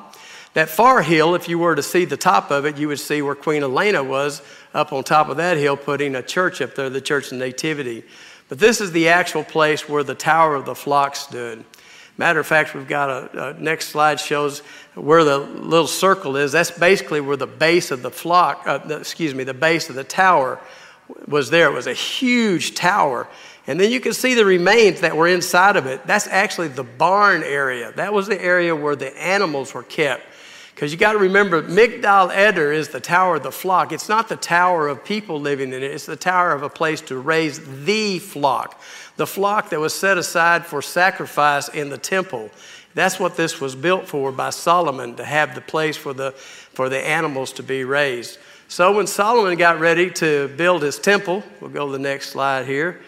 [0.53, 3.23] That far hill, if you were to see the top of it, you would see
[3.23, 4.43] where Queen Helena was
[4.75, 8.03] up on top of that hill, putting a church up there, the Church of Nativity.
[8.47, 11.65] But this is the actual place where the Tower of the Flock stood.
[12.17, 14.59] Matter of fact, we've got a, a, next slide shows
[14.93, 16.53] where the little circle is.
[16.53, 19.95] That's basically where the base of the flock, uh, the, excuse me, the base of
[19.95, 20.59] the tower
[21.27, 21.69] was there.
[21.69, 23.27] It was a huge tower.
[23.67, 26.05] And then you can see the remains that were inside of it.
[26.07, 27.91] That's actually the barn area.
[27.93, 30.23] That was the area where the animals were kept.
[30.75, 33.93] Because you got to remember, Migdal Eder is the tower of the flock.
[33.93, 36.99] It's not the tower of people living in it, it's the tower of a place
[37.01, 38.79] to raise the flock.
[39.17, 42.49] The flock that was set aside for sacrifice in the temple.
[42.93, 46.89] That's what this was built for by Solomon, to have the place for the, for
[46.89, 48.37] the animals to be raised.
[48.67, 52.65] So when Solomon got ready to build his temple, we'll go to the next slide
[52.65, 53.01] here.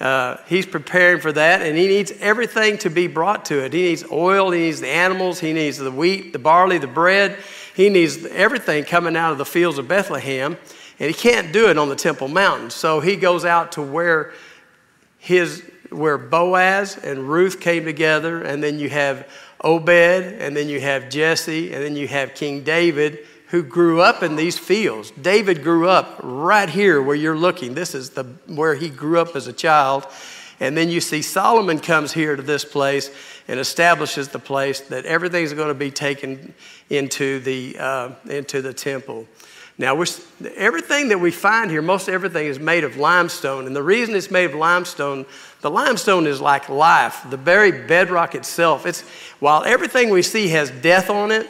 [0.00, 3.72] Uh, he's preparing for that, and he needs everything to be brought to it.
[3.72, 7.38] He needs oil, he needs the animals, he needs the wheat, the barley, the bread.
[7.74, 10.56] He needs everything coming out of the fields of Bethlehem,
[10.98, 12.70] and he can't do it on the Temple Mountain.
[12.70, 14.32] So he goes out to where
[15.20, 19.28] his where Boaz and Ruth came together, and then you have
[19.62, 24.22] Obed, and then you have Jesse, and then you have King David who grew up
[24.22, 25.10] in these fields.
[25.20, 27.74] David grew up right here where you're looking.
[27.74, 30.06] This is the, where he grew up as a child.
[30.60, 33.10] And then you see Solomon comes here to this place
[33.48, 36.54] and establishes the place that everything's going to be taken
[36.90, 39.26] into the, uh, into the temple.
[39.80, 40.04] Now,
[40.56, 43.66] everything that we find here, most everything is made of limestone.
[43.66, 45.24] And the reason it's made of limestone,
[45.62, 48.84] the limestone is like life, the very bedrock itself.
[48.84, 49.00] It's,
[49.38, 51.48] while everything we see has death on it,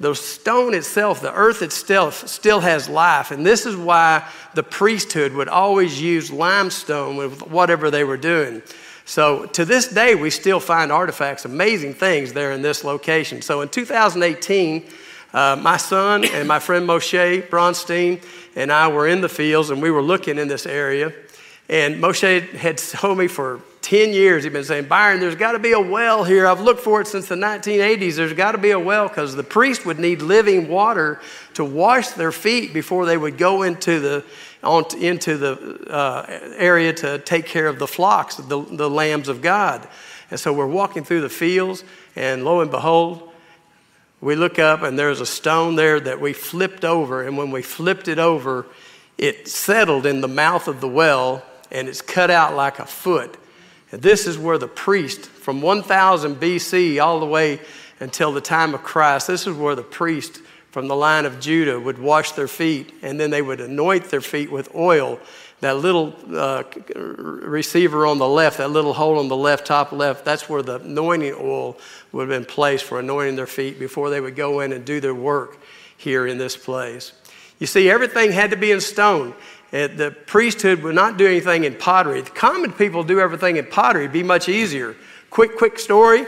[0.00, 3.30] the stone itself, the earth itself, still has life.
[3.30, 8.60] And this is why the priesthood would always use limestone with whatever they were doing.
[9.04, 13.40] So to this day, we still find artifacts, amazing things there in this location.
[13.40, 14.84] So in 2018,
[15.32, 18.22] uh, my son and my friend Moshe Bronstein
[18.56, 21.12] and I were in the fields and we were looking in this area.
[21.68, 25.58] And Moshe had told me for 10 years, he'd been saying, Byron, there's got to
[25.58, 26.46] be a well here.
[26.46, 28.16] I've looked for it since the 1980s.
[28.16, 31.20] There's got to be a well because the priest would need living water
[31.54, 34.24] to wash their feet before they would go into the,
[34.62, 36.26] on, into the uh,
[36.56, 39.86] area to take care of the flocks, the, the lambs of God.
[40.30, 41.84] And so we're walking through the fields,
[42.16, 43.27] and lo and behold,
[44.20, 47.22] we look up, and there's a stone there that we flipped over.
[47.22, 48.66] And when we flipped it over,
[49.16, 53.36] it settled in the mouth of the well, and it's cut out like a foot.
[53.90, 57.60] And this is where the priest, from 1000 BC all the way
[58.00, 60.40] until the time of Christ, this is where the priest
[60.70, 64.20] from the line of Judah would wash their feet and then they would anoint their
[64.20, 65.18] feet with oil.
[65.60, 66.62] That little uh,
[66.94, 70.76] receiver on the left, that little hole on the left, top left, that's where the
[70.76, 71.76] anointing oil
[72.12, 75.00] would have been placed for anointing their feet before they would go in and do
[75.00, 75.58] their work
[75.96, 77.12] here in this place.
[77.58, 79.34] You see, everything had to be in stone.
[79.72, 82.20] The priesthood would not do anything in pottery.
[82.22, 84.04] The common people do everything in pottery.
[84.04, 84.94] It'd be much easier.
[85.28, 86.24] Quick, quick story.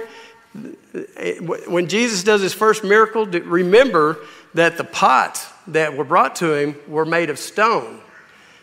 [1.69, 4.19] When Jesus does his first miracle, remember
[4.55, 8.01] that the pots that were brought to him were made of stone.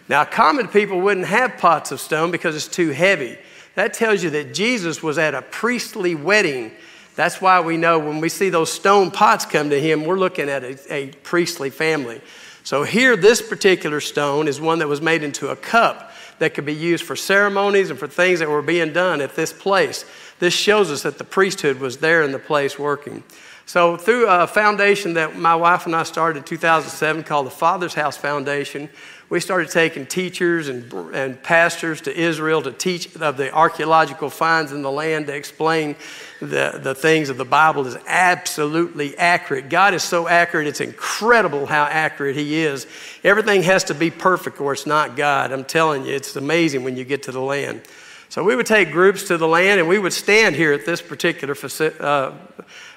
[0.10, 3.38] Now, common people wouldn't have pots of stone because it's too heavy.
[3.76, 6.72] That tells you that Jesus was at a priestly wedding.
[7.16, 10.50] That's why we know when we see those stone pots come to him, we're looking
[10.50, 12.22] at a, a priestly family.
[12.64, 16.66] So, here, this particular stone is one that was made into a cup that could
[16.66, 20.06] be used for ceremonies and for things that were being done at this place.
[20.40, 23.24] This shows us that the priesthood was there in the place working.
[23.66, 27.94] So, through a foundation that my wife and I started in 2007 called the Father's
[27.94, 28.88] House Foundation,
[29.30, 34.72] we started taking teachers and, and pastors to Israel to teach of the archaeological finds
[34.72, 35.98] in the land to explain
[36.40, 39.68] the, the things of the Bible is absolutely accurate.
[39.68, 42.88] God is so accurate, it's incredible how accurate He is.
[43.26, 45.52] Everything has to be perfect or it's not God.
[45.52, 47.82] I'm telling you, it's amazing when you get to the land.
[48.30, 51.02] So we would take groups to the land and we would stand here at this
[51.02, 51.56] particular
[52.00, 52.34] uh,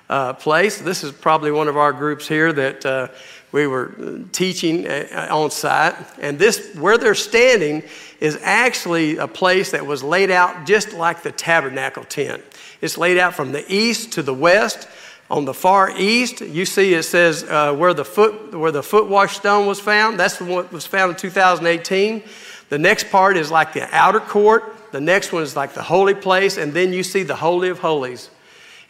[0.08, 0.78] uh, place.
[0.78, 3.08] This is probably one of our groups here that uh,
[3.52, 5.94] we were teaching uh, on site.
[6.20, 7.84] And this, where they're standing,
[8.18, 12.42] is actually a place that was laid out just like the tabernacle tent.
[12.80, 14.88] It's laid out from the east to the west.
[15.30, 19.08] On the far east, you see it says uh, where the foot where the foot
[19.08, 20.18] wash stone was found.
[20.18, 22.24] That's that was found in 2018.
[22.68, 24.79] The next part is like the outer court.
[24.92, 27.78] The next one is like the holy place, and then you see the holy of
[27.78, 28.30] holies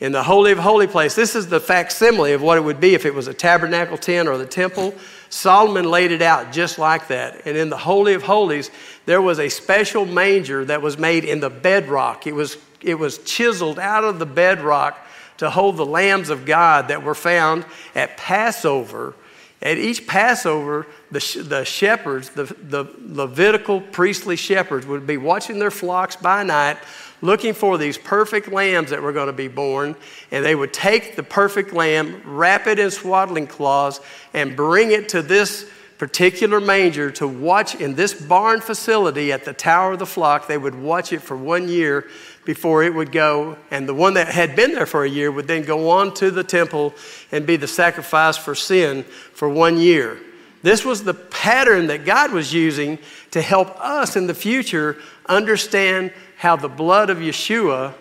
[0.00, 1.14] in the Holy of Holy place.
[1.14, 4.28] This is the facsimile of what it would be if it was a tabernacle tent
[4.28, 4.94] or the temple.
[5.28, 7.42] Solomon laid it out just like that.
[7.44, 8.70] And in the Holy of Holies,
[9.04, 12.26] there was a special manger that was made in the bedrock.
[12.26, 14.98] It was, it was chiseled out of the bedrock
[15.36, 19.14] to hold the lambs of God that were found at Passover.
[19.62, 25.70] At each Passover, the, the shepherds, the, the Levitical priestly shepherds, would be watching their
[25.70, 26.78] flocks by night
[27.22, 29.94] looking for these perfect lambs that were going to be born.
[30.30, 34.00] And they would take the perfect lamb, wrap it in swaddling cloths,
[34.32, 39.52] and bring it to this particular manger to watch in this barn facility at the
[39.52, 40.46] Tower of the Flock.
[40.46, 42.08] They would watch it for one year
[42.44, 43.56] before it would go.
[43.70, 46.30] And the one that had been there for a year would then go on to
[46.30, 46.94] the temple
[47.32, 50.20] and be the sacrifice for sin for one year.
[50.62, 52.98] This was the pattern that God was using
[53.30, 57.94] to help us in the future understand how the blood of Yeshua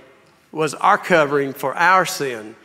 [0.52, 2.56] was our covering for our sin.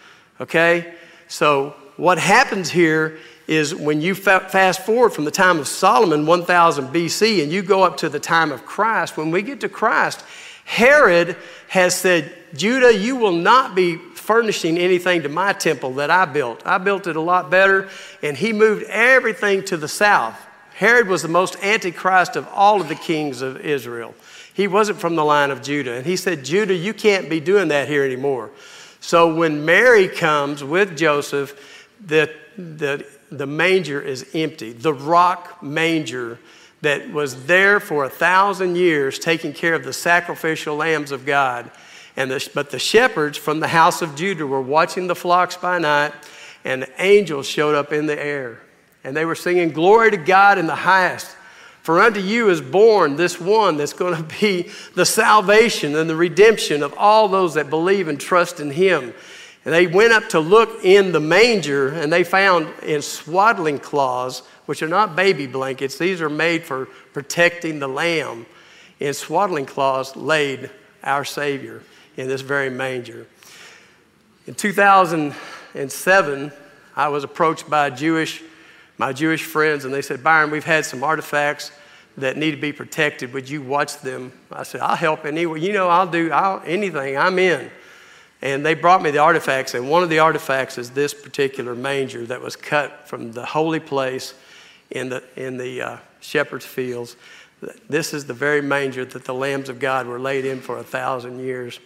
[0.40, 0.94] Okay?
[1.28, 6.88] So, what happens here is when you fast forward from the time of Solomon, 1000
[6.88, 10.24] BC, and you go up to the time of Christ, when we get to Christ,
[10.64, 11.36] Herod
[11.68, 16.62] has said, Judah, you will not be furnishing anything to my temple that I built.
[16.64, 17.88] I built it a lot better,
[18.22, 20.40] and he moved everything to the south.
[20.74, 24.14] Herod was the most antichrist of all of the kings of Israel.
[24.54, 25.94] He wasn't from the line of Judah.
[25.94, 28.50] And he said, Judah, you can't be doing that here anymore.
[29.00, 34.72] So when Mary comes with Joseph, the, the, the manger is empty.
[34.72, 36.38] The rock manger
[36.84, 41.70] that was there for a thousand years taking care of the sacrificial lambs of God.
[42.16, 45.78] And the, but the shepherds from the house of Judah were watching the flocks by
[45.78, 46.12] night,
[46.64, 48.60] and angels showed up in the air.
[49.02, 51.36] And they were singing, Glory to God in the highest
[51.84, 56.16] for unto you is born this one that's going to be the salvation and the
[56.16, 59.12] redemption of all those that believe and trust in him.
[59.66, 64.42] And they went up to look in the manger, and they found in swaddling cloths,
[64.66, 68.46] which are not baby blankets, these are made for protecting the lamb.
[69.00, 70.70] In swaddling cloths laid
[71.02, 71.82] our Savior
[72.16, 73.26] in this very manger.
[74.46, 76.52] In 2007,
[76.96, 78.42] I was approached by Jewish
[78.96, 81.72] my Jewish friends, and they said, Byron, we've had some artifacts
[82.16, 83.32] that need to be protected.
[83.32, 84.32] Would you watch them?
[84.52, 85.60] I said, I'll help anyway.
[85.60, 87.16] You know, I'll do I'll, anything.
[87.16, 87.70] I'm in.
[88.40, 92.26] And they brought me the artifacts, and one of the artifacts is this particular manger
[92.26, 94.34] that was cut from the holy place
[94.94, 97.16] in the, in the uh, shepherd's fields.
[97.88, 100.84] This is the very manger that the lambs of God were laid in for a
[100.84, 101.78] thousand years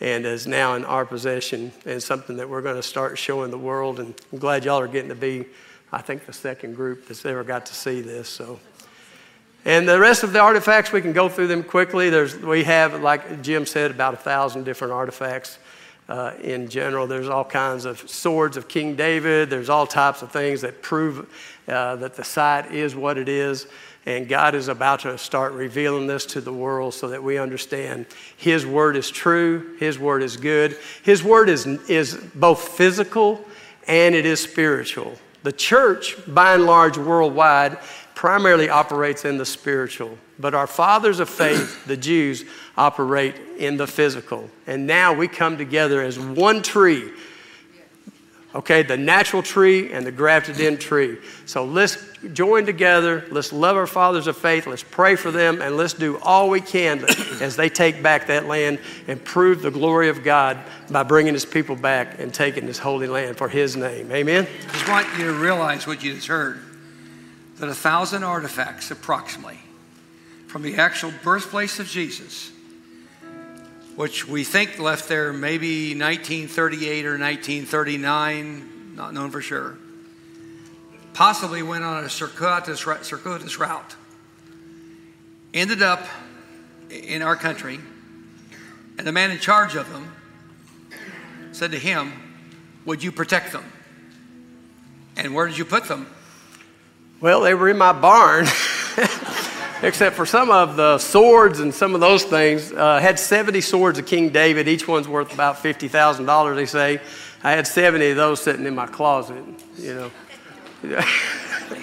[0.00, 3.58] and is now in our possession and something that we're going to start showing the
[3.58, 4.00] world.
[4.00, 5.46] And I'm glad y'all are getting to be
[5.92, 8.28] I think, the second group that's ever got to see this.
[8.28, 8.58] So,
[9.64, 12.10] and the rest of the artifacts, we can go through them quickly.
[12.10, 15.58] There's, we have, like Jim said, about a thousand different artifacts
[16.08, 17.06] uh, in general.
[17.06, 19.50] There's all kinds of swords of King David.
[19.50, 21.28] There's all types of things that prove
[21.68, 23.66] uh, that the site is what it is.
[24.06, 28.06] And God is about to start revealing this to the world so that we understand
[28.36, 30.76] His word is true, His word is good.
[31.02, 33.44] His word is, is both physical
[33.88, 35.16] and it is spiritual.
[35.42, 37.78] The church, by and large, worldwide,
[38.16, 42.44] primarily operates in the spiritual, but our fathers of faith, the Jews,
[42.76, 44.50] operate in the physical.
[44.66, 47.12] And now we come together as one tree
[48.56, 51.18] okay, the natural tree and the grafted in tree.
[51.44, 51.98] So let's
[52.32, 53.26] join together.
[53.30, 54.66] Let's love our fathers of faith.
[54.66, 57.04] Let's pray for them and let's do all we can
[57.40, 60.58] as they take back that land and prove the glory of God
[60.90, 64.10] by bringing his people back and taking this holy land for his name.
[64.10, 64.46] Amen.
[64.68, 66.65] I just want you to realize what you just heard
[67.58, 69.58] that a thousand artifacts, approximately,
[70.46, 72.52] from the actual birthplace of Jesus
[73.96, 79.78] which we think left there maybe 1938 or 1939, not known for sure.
[81.14, 83.96] Possibly went on a circuitous, circuitous route.
[85.54, 86.04] Ended up
[86.90, 87.80] in our country,
[88.98, 90.12] and the man in charge of them
[91.52, 92.12] said to him,
[92.84, 93.64] Would you protect them?
[95.16, 96.06] And where did you put them?
[97.20, 98.46] Well, they were in my barn.
[99.82, 102.72] except for some of the swords and some of those things.
[102.72, 104.68] Uh, had 70 swords of King David.
[104.68, 107.00] Each one's worth about $50,000, they say.
[107.42, 109.44] I had 70 of those sitting in my closet,
[109.78, 110.10] you know.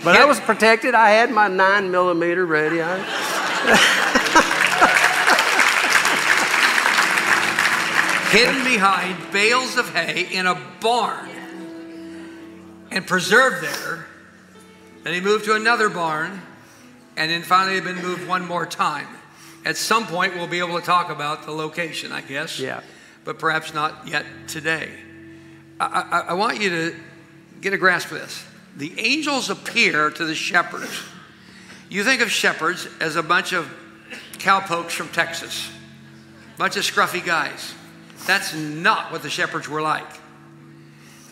[0.03, 0.95] but I was protected.
[0.95, 2.77] I had my 9 millimeter ready.
[8.31, 11.29] Hidden behind bales of hay in a barn
[12.89, 14.07] and preserved there.
[15.03, 16.41] Then he moved to another barn
[17.15, 19.07] and then finally they've been moved one more time.
[19.65, 22.59] At some point, we'll be able to talk about the location, I guess.
[22.59, 22.81] Yeah.
[23.23, 24.91] But perhaps not yet today.
[25.79, 26.95] I, I, I want you to
[27.61, 28.45] get a grasp of this.
[28.75, 30.91] The angels appear to the shepherds.
[31.89, 33.71] You think of shepherds as a bunch of
[34.39, 35.69] cowpokes from Texas,
[36.57, 37.73] bunch of scruffy guys.
[38.25, 40.07] That's not what the shepherds were like.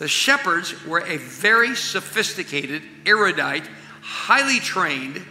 [0.02, 3.68] The shepherds were a very sophisticated, erudite,
[4.00, 5.24] highly trained,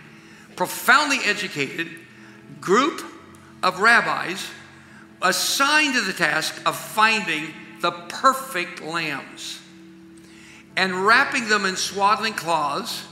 [0.55, 1.89] profoundly educated
[2.61, 3.03] group
[3.61, 4.49] of rabbis
[5.21, 9.59] assigned to the task of finding the perfect lambs
[10.77, 13.05] and wrapping them in swaddling cloths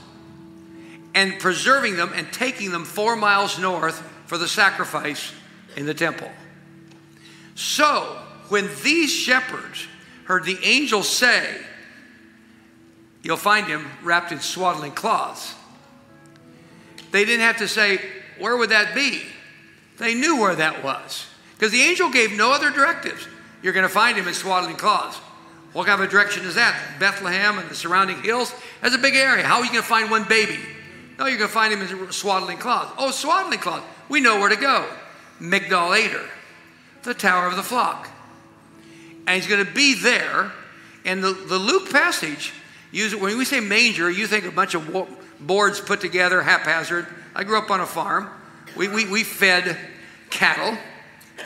[1.14, 5.34] and preserving them and taking them four miles north for the sacrifice
[5.76, 6.30] in the temple.
[7.54, 9.86] So, when these shepherds
[10.30, 11.44] heard the angel say,
[13.22, 15.54] You'll find him wrapped in swaddling cloths,
[17.10, 18.00] they didn't have to say,
[18.38, 19.22] Where would that be?
[19.98, 21.26] They knew where that was.
[21.54, 23.26] Because the angel gave no other directives.
[23.60, 25.18] You're going to find him in swaddling cloths.
[25.72, 26.98] What kind of a direction is that?
[26.98, 28.54] Bethlehem and the surrounding hills?
[28.80, 29.44] That's a big area.
[29.44, 30.58] How are you going to find one baby?
[31.18, 32.94] No, you're going to find him in swaddling cloths.
[32.96, 33.84] Oh, swaddling cloths.
[34.08, 34.88] We know where to go.
[35.40, 36.24] Migdal Eder,
[37.02, 38.08] the Tower of the Flock.
[39.26, 40.52] And he's going to be there.
[41.04, 42.52] And the, the Luke passage,
[42.92, 45.08] use, when we say manger, you think a bunch of
[45.40, 47.06] boards put together haphazard.
[47.34, 48.28] I grew up on a farm.
[48.76, 49.76] We, we, we fed
[50.30, 50.76] cattle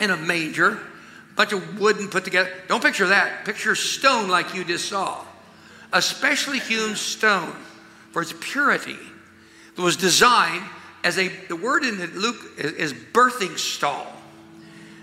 [0.01, 2.51] in a manger, a bunch of wooden put together.
[2.67, 3.45] Don't picture that.
[3.45, 5.23] Picture stone like you just saw.
[5.93, 7.55] A specially hewn stone
[8.11, 8.97] for its purity
[9.77, 10.63] It was designed
[11.03, 14.07] as a, the word in Luke is, is birthing stall.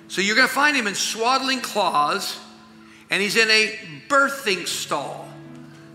[0.09, 2.39] So you're going to find him in swaddling cloths,
[3.13, 5.29] and he's in a birthing stall.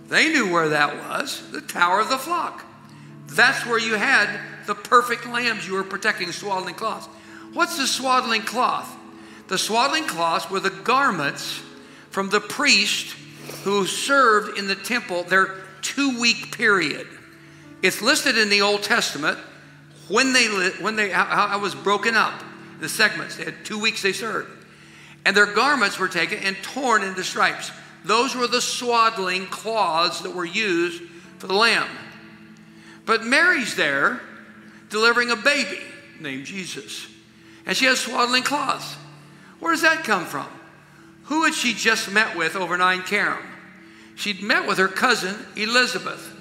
[0.08, 2.64] They knew where that was the Tower of the Flock.
[3.26, 7.08] That's where you had the perfect lambs you were protecting, swaddling cloths.
[7.54, 8.96] What's the swaddling cloth?
[9.48, 11.60] The swaddling cloths were the garments
[12.12, 13.16] from the priest
[13.64, 17.08] who served in the temple their two week period.
[17.82, 19.40] It's listed in the Old Testament
[20.08, 20.46] when they,
[20.82, 22.44] when they, how it was broken up,
[22.80, 23.38] the segments.
[23.38, 24.57] They had two weeks they served.
[25.28, 27.70] And their garments were taken and torn into stripes.
[28.06, 31.04] Those were the swaddling cloths that were used
[31.38, 31.90] for the lamb.
[33.06, 34.22] But Mary's there
[34.90, 35.82] delivering a baby
[36.22, 37.08] named Jesus.
[37.66, 38.96] And she has swaddling cloths.
[39.60, 40.48] Where does that come from?
[41.24, 43.04] Who had she just met with over Nine?
[44.16, 46.34] She'd met with her cousin Elizabeth.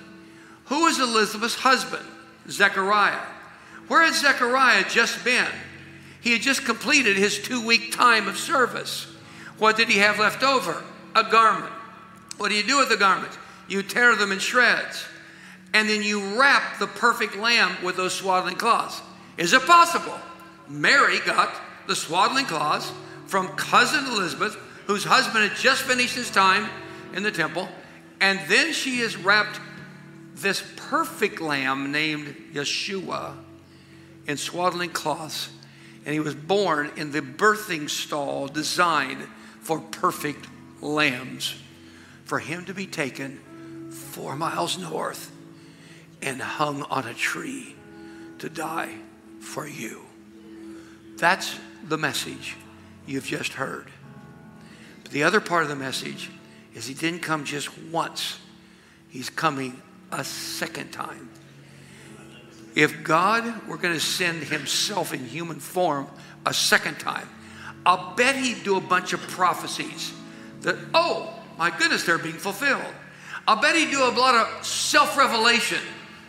[0.66, 2.06] Who was Elizabeth's husband?
[2.48, 3.26] Zechariah.
[3.88, 5.48] Where had Zechariah just been?
[6.26, 9.06] He had just completed his two week time of service.
[9.58, 10.82] What did he have left over?
[11.14, 11.70] A garment.
[12.36, 13.38] What do you do with the garments?
[13.68, 15.06] You tear them in shreds
[15.72, 19.02] and then you wrap the perfect lamb with those swaddling cloths.
[19.36, 20.18] Is it possible?
[20.68, 21.54] Mary got
[21.86, 22.90] the swaddling cloths
[23.28, 24.56] from cousin Elizabeth,
[24.88, 26.68] whose husband had just finished his time
[27.14, 27.68] in the temple,
[28.20, 29.60] and then she has wrapped
[30.34, 33.36] this perfect lamb named Yeshua
[34.26, 35.50] in swaddling cloths.
[36.06, 39.26] And he was born in the birthing stall designed
[39.60, 40.46] for perfect
[40.80, 41.60] lambs,
[42.24, 43.40] for him to be taken
[43.90, 45.32] four miles north
[46.22, 47.74] and hung on a tree
[48.38, 48.94] to die
[49.40, 50.02] for you.
[51.16, 52.56] That's the message
[53.06, 53.90] you've just heard.
[55.02, 56.30] But the other part of the message
[56.74, 58.38] is he didn't come just once,
[59.08, 59.82] he's coming
[60.12, 61.30] a second time.
[62.76, 66.06] If God were going to send himself in human form
[66.44, 67.26] a second time,
[67.86, 70.12] I'll bet he'd do a bunch of prophecies
[70.60, 72.84] that, oh, my goodness, they're being fulfilled.
[73.48, 75.78] I'll bet he'd do a lot of self revelation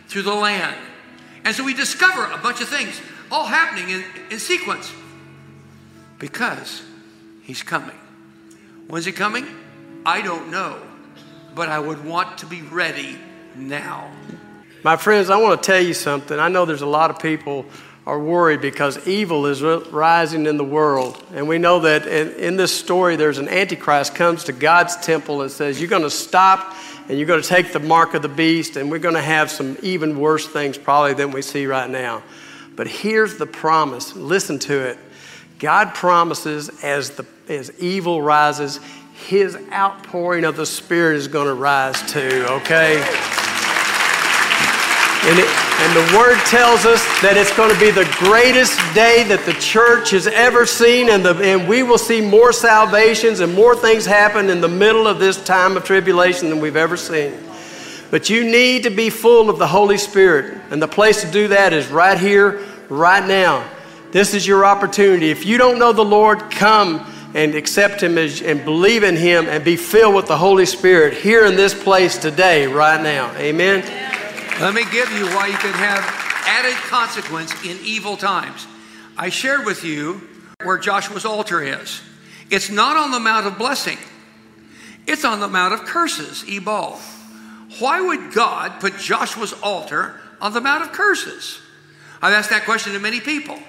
[0.08, 0.76] through the land.
[1.44, 2.98] And so we discover a bunch of things
[3.30, 4.90] all happening in, in sequence
[6.18, 6.82] because
[7.42, 7.96] he's coming.
[8.86, 9.46] When's he coming?
[10.06, 10.80] I don't know,
[11.54, 13.18] but I would want to be ready
[13.54, 14.10] now.
[14.84, 16.38] My friends, I want to tell you something.
[16.38, 17.66] I know there's a lot of people
[18.06, 21.22] are worried because evil is rising in the world.
[21.34, 25.42] And we know that in, in, this story, there's an antichrist comes to God's temple
[25.42, 26.74] and says, You're going to stop
[27.08, 29.50] and you're going to take the mark of the beast, and we're going to have
[29.50, 32.22] some even worse things probably than we see right now.
[32.76, 34.98] But here's the promise listen to it.
[35.58, 38.78] God promises as, the, as evil rises,
[39.26, 43.47] his outpouring of the Spirit is going to rise too, okay?
[45.24, 49.24] And, it, and, the word tells us that it's going to be the greatest day
[49.24, 53.52] that the church has ever seen, and, the, and we will see more salvations and
[53.52, 57.32] more things happen in the middle of this time of tribulation than we've ever seen.
[58.10, 61.48] But you need to be full of the Holy Spirit, and the place to do
[61.48, 63.68] that is right here, right now.
[64.12, 65.30] This is your opportunity.
[65.30, 67.04] If you don't know the Lord, come
[67.34, 71.12] and accept Him as, and believe in Him and be filled with the Holy Spirit
[71.14, 73.34] here in this place today, right now.
[73.36, 74.17] Amen.
[74.60, 76.02] Let me give you why you can have
[76.44, 78.66] added consequence in evil times.
[79.16, 80.20] I shared with you
[80.64, 82.02] where Joshua's altar is.
[82.50, 83.98] It's not on the Mount of Blessing,
[85.06, 86.98] it's on the Mount of Curses, Ebal.
[87.78, 91.60] Why would God put Joshua's altar on the Mount of Curses?
[92.20, 93.60] I've asked that question to many people,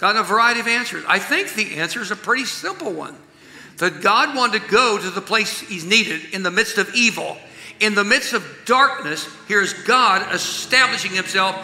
[0.00, 1.04] gotten a variety of answers.
[1.06, 3.14] I think the answer is a pretty simple one
[3.76, 7.38] that God wanted to go to the place He's needed in the midst of evil
[7.80, 11.56] in the midst of darkness, here's God establishing himself.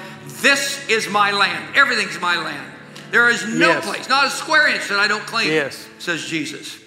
[0.42, 1.76] This is my land.
[1.76, 2.72] Everything's my land.
[3.10, 3.84] There is no yes.
[3.84, 5.88] place, not a square inch that I don't claim, yes.
[5.98, 6.78] says Jesus.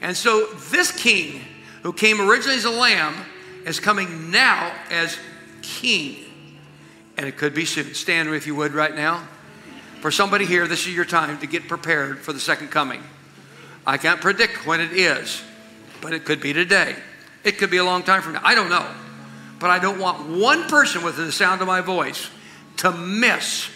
[0.00, 1.40] And so this king,
[1.82, 3.14] who came originally as a lamb,
[3.64, 5.16] is coming now as
[5.62, 6.24] king.
[7.16, 7.94] And it could be soon.
[7.94, 9.26] Stand if you would right now.
[10.00, 13.02] For somebody here, this is your time to get prepared for the second coming.
[13.86, 15.42] I can't predict when it is,
[16.00, 16.96] but it could be today.
[17.46, 18.40] It could be a long time from now.
[18.42, 18.84] I don't know.
[19.60, 22.28] But I don't want one person within the sound of my voice
[22.78, 23.70] to miss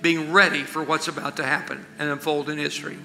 [0.00, 2.96] being ready for what's about to happen and unfold in history.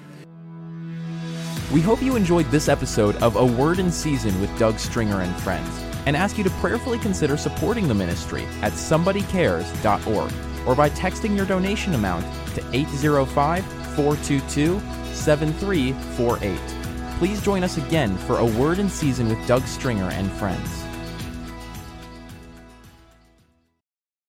[1.72, 5.34] We hope you enjoyed this episode of A Word in Season with Doug Stringer and
[5.40, 5.68] Friends
[6.06, 10.32] and ask you to prayerfully consider supporting the ministry at somebodycares.org
[10.68, 13.64] or by texting your donation amount to 805
[13.96, 14.80] 422
[15.12, 16.81] 7348
[17.22, 20.81] please join us again for A Word in Season with Doug Stringer and friends.